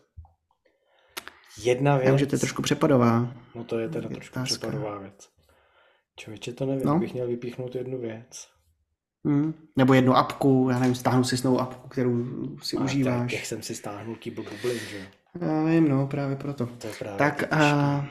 [1.63, 2.09] Jedna věc.
[2.09, 3.33] Já že to je trošku přepadová.
[3.55, 4.67] No to je teda trošku Otázka.
[4.67, 5.29] přepadová věc.
[6.17, 6.99] Člověče, to nevím, no.
[6.99, 8.47] bych měl vypíchnout jednu věc.
[9.25, 9.53] Hmm.
[9.75, 12.25] Nebo jednu apku, já nevím, stáhnu si novou apku, kterou
[12.61, 13.19] si a užíváš.
[13.21, 15.07] Tak, jak jsem si stáhnul Keeper Bubbling, že
[15.41, 16.65] Já vím, no, právě proto.
[16.65, 18.05] To je právě tak a...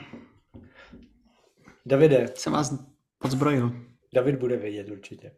[1.85, 2.29] Davide.
[2.35, 2.75] Jsem vás
[3.23, 3.71] odzbrojil.
[4.13, 5.31] David bude vědět určitě.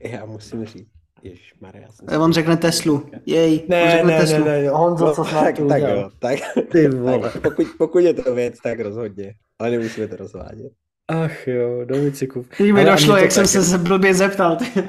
[0.00, 0.88] Já musím říct.
[1.22, 1.88] Ježišmarja.
[2.20, 3.10] On řekne Teslu.
[3.26, 4.44] Jej, ne, on řekne ne, Teslu.
[4.44, 6.38] ne, ne, Honzo, co no, tak, tak, jo, tak,
[6.72, 7.18] Ty vole.
[7.18, 9.34] tak pokud, pokud je to věc, tak rozhodně.
[9.58, 10.72] Ale nemusíme to rozvádět.
[11.08, 11.96] Ach jo, do
[12.32, 12.46] kup.
[12.58, 14.52] Teď mi došlo, jak jsem se blbě zeptal.
[14.52, 14.84] okay.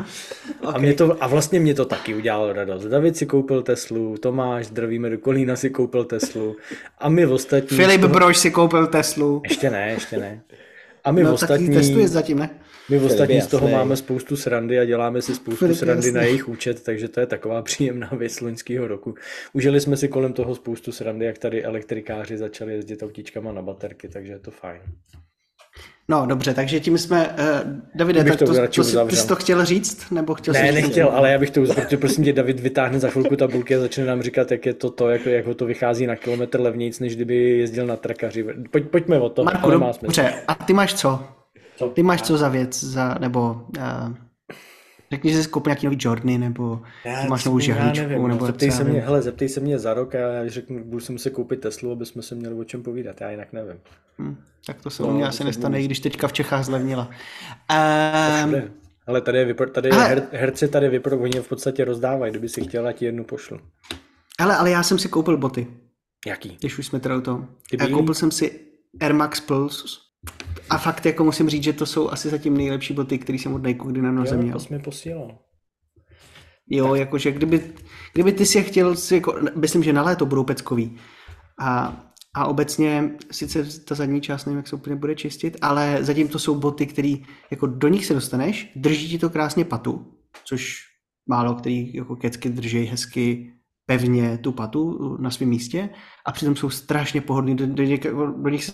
[0.63, 2.85] a, mě to, a vlastně mě to taky udělalo radost.
[2.85, 6.55] David si koupil Teslu, Tomáš, zdravíme do Kolína si koupil Teslu
[6.97, 7.77] a my ostatní...
[7.77, 8.13] Filip toho...
[8.13, 9.41] Brož si koupil Teslu.
[9.43, 10.41] Ještě ne, ještě ne.
[11.03, 11.67] A my no, ostatní...
[11.67, 12.49] Tak testuje zatím, ne?
[12.89, 16.11] My v ostatní z toho máme spoustu srandy a děláme si spoustu Filip srandy jasný.
[16.11, 19.15] na jejich účet, takže to je taková příjemná věc loňského roku.
[19.53, 24.09] Užili jsme si kolem toho spoustu srandy, jak tady elektrikáři začali jezdit autičkama na baterky,
[24.09, 24.81] takže je to fajn.
[26.07, 29.35] No, dobře, takže tím jsme, uh, Davide, tak to, to, to jsi, ty jsi to
[29.35, 30.11] chtěl říct?
[30.11, 33.09] Nebo chtěl ne, nechtěl, ale já bych to uzavřel, protože prosím tě, David vytáhne za
[33.09, 36.07] chvilku tabulky a začne nám říkat, jak je to to, jak, jak ho to vychází
[36.07, 38.45] na kilometr levnějc, než kdyby jezdil na trakaři.
[38.71, 39.43] Pojď, pojďme o to.
[39.43, 41.23] Marku, dobře, a ty máš co?
[41.75, 41.87] co?
[41.87, 44.24] Ty máš co za věc, za, nebo uh,
[45.11, 48.71] Řekni, že jsi koupil nějaký nový Jordany, nebo já, máš novou žehličku, nevím, nebo zeptej
[48.71, 51.59] se, mě, hele, zeptej se mě za rok a já řeknu, budu si muset koupit
[51.59, 53.79] Teslu, aby jsme se měli o čem povídat, já jinak nevím.
[54.17, 57.09] Hmm, tak to se no, u mě asi nestane, i když teďka v Čechách zlevnila.
[58.45, 58.55] Um,
[59.07, 62.49] ale tady je, vypr- tady je her, herci tady vypro, oni v podstatě rozdávají, kdyby
[62.49, 63.59] si chtěla, ti jednu pošlu.
[64.39, 65.67] Ale, ale já jsem si koupil boty.
[66.27, 66.57] Jaký?
[66.59, 67.47] Když už jsme teda u toho.
[67.93, 68.59] Koupil jsem si
[69.01, 70.04] Air Max Pulse
[70.69, 73.63] a fakt jako musím říct, že to jsou asi zatím nejlepší boty, které jsem od
[73.63, 74.59] Nike kdy na noze měl.
[74.59, 75.37] to mi posílal.
[76.69, 76.99] Jo, tak.
[76.99, 77.73] jakože kdyby,
[78.13, 80.97] kdyby ty si je chtěl, si jako, myslím, že na léto budou peckový.
[81.59, 82.01] A,
[82.35, 86.39] a obecně, sice ta zadní část nevím, jak se úplně bude čistit, ale zatím to
[86.39, 87.15] jsou boty, které
[87.51, 90.13] jako do nich se dostaneš, drží ti to krásně patu,
[90.45, 90.77] což
[91.29, 93.53] málo který jako kecky drží hezky
[93.85, 95.89] pevně tu patu na svém místě
[96.25, 97.99] a přitom jsou strašně pohodlní, do, do, nich,
[98.41, 98.71] do nich se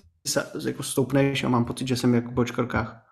[0.67, 3.07] jako stoupneš a mám pocit, že jsem jako po čkrkách.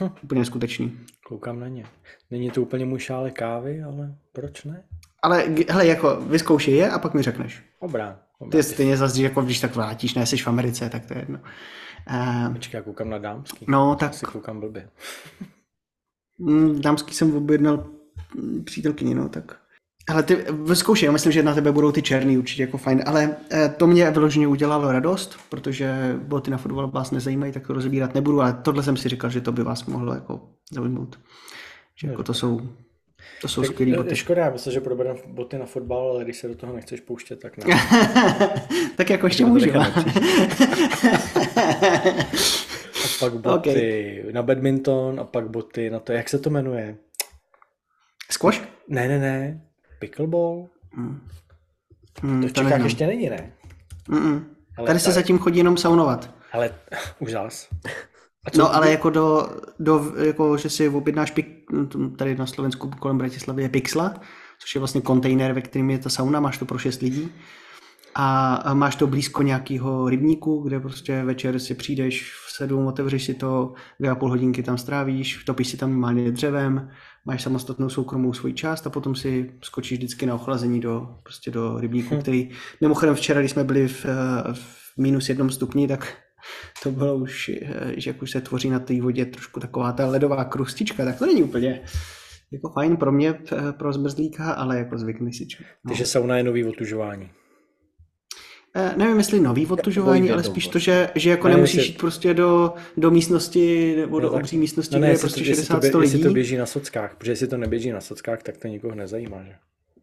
[0.00, 0.08] Hm.
[0.22, 0.98] Úplně neskutečný.
[1.26, 1.86] Koukám na ně.
[2.30, 4.84] Není to úplně můj šále kávy, ale proč ne?
[5.22, 7.62] Ale hele, jako vyzkoušej je a pak mi řekneš.
[7.82, 8.20] Dobrá.
[8.50, 11.40] Ty stejně zase, jako když tak vrátíš, ne, jsi v Americe, tak to je jedno.
[12.10, 13.66] Uh, Počkej, já koukám na dámský.
[13.68, 14.14] No, tak...
[14.14, 14.88] Si koukám blbě.
[16.38, 17.86] Mm, dámský jsem objednal
[18.64, 19.58] přítelkyni, no, tak
[20.08, 23.74] ale ty vyzkoušej, myslím, že na tebe budou ty černý určitě jako fajn, ale eh,
[23.76, 28.40] to mě vyloženě udělalo radost, protože boty na fotbal vás nezajímají, tak to rozebírat nebudu,
[28.40, 30.40] ale tohle jsem si říkal, že to by vás mohlo jako
[30.72, 31.18] zaujmout.
[31.96, 32.60] Že jako to jsou,
[33.40, 34.16] to jsou skvělé boty.
[34.16, 37.36] Škoda, já myslím, že probereme boty na fotbal, ale když se do toho nechceš pouštět,
[37.36, 37.64] tak ne.
[38.96, 39.70] tak jako ještě můžu.
[39.76, 39.92] a
[43.20, 44.32] pak boty okay.
[44.32, 46.96] na badminton a pak boty na to, jak se to jmenuje?
[48.30, 48.62] Squash?
[48.88, 49.60] Ne, ne, ne.
[50.04, 50.68] Pickleball?
[50.92, 51.20] Hmm.
[52.22, 53.52] Hmm, to v Čechách ještě není, ne?
[54.08, 54.44] Mm-mm.
[54.78, 55.14] Ale tady se tady...
[55.14, 56.34] zatím chodí jenom saunovat.
[56.52, 56.74] Ale
[57.18, 57.68] už zás.
[58.58, 59.48] No, ale jako do,
[59.78, 61.46] do, jako, že si objednáš pik,
[62.18, 64.14] tady na Slovensku kolem Bratislavy je Pixla,
[64.58, 67.32] což je vlastně kontejner, ve kterém je ta sauna, máš to pro šest lidí
[68.14, 73.34] a máš to blízko nějakého rybníku, kde prostě večer si přijdeš v sedm, otevřeš si
[73.34, 76.90] to, dvě a půl hodinky tam strávíš, topíš si tam normálně dřevem,
[77.24, 81.78] máš samostatnou soukromou svoji část a potom si skočíš vždycky na ochlazení do, prostě do
[81.80, 82.22] rybníku, hmm.
[82.22, 82.50] který
[82.80, 84.06] mimochodem včera, když jsme byli v,
[84.52, 86.16] v minus jednom stupni, tak
[86.82, 87.50] to bylo už,
[87.96, 91.26] že jak už se tvoří na té vodě trošku taková ta ledová krustička, tak to
[91.26, 91.82] není úplně
[92.52, 93.38] jako fajn pro mě,
[93.78, 95.46] pro zmrzlíka, ale jako zvykni si.
[95.60, 95.88] No.
[95.88, 97.30] Takže sauna je nový otužování.
[98.76, 102.34] Eh, nevím, jestli nový otužování, ale spíš to, že, že jako ne, nemusíš jít prostě
[102.34, 105.98] do, do místnosti nebo do no, obří místnosti, no ne, kde je prostě 60 to,
[105.98, 106.12] lidí.
[106.12, 109.42] Jestli to běží na sockách, protože jestli to neběží na sockách, tak to nikoho nezajímá,
[109.44, 109.52] že?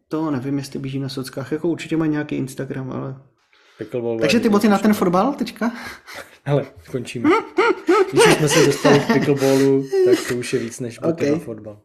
[0.08, 3.16] To nevím, jestli běží na sockách, jako určitě má nějaký Instagram, ale...
[3.78, 5.72] Pickleball Takže ty boty na ten fotbal teďka?
[6.44, 7.30] Hele, končíme.
[8.12, 11.30] Když jsme se dostali k pickleballu, tak to už je víc než boty okay.
[11.30, 11.80] na fotbal.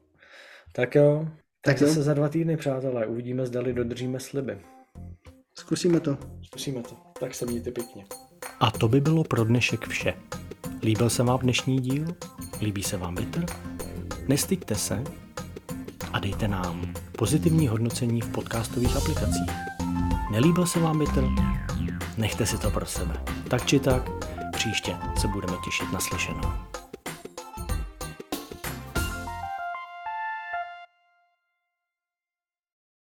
[0.73, 1.27] Tak jo,
[1.61, 4.57] tak, tak zase za dva týdny, přátelé, uvidíme, zdali dodržíme sliby.
[5.59, 6.17] Zkusíme to.
[6.43, 6.95] Zkusíme to.
[7.19, 8.05] Tak se mějte pěkně.
[8.59, 10.13] A to by bylo pro dnešek vše.
[10.83, 12.05] Líbil se vám dnešní díl?
[12.61, 13.45] Líbí se vám Bitter?
[14.27, 15.03] Nestyďte se
[16.13, 19.51] a dejte nám pozitivní hodnocení v podcastových aplikacích.
[20.31, 21.23] Nelíbil se vám větr?
[22.17, 23.23] Nechte si to pro sebe.
[23.49, 24.09] Tak či tak,
[24.51, 26.53] příště se budeme těšit na slyšenou.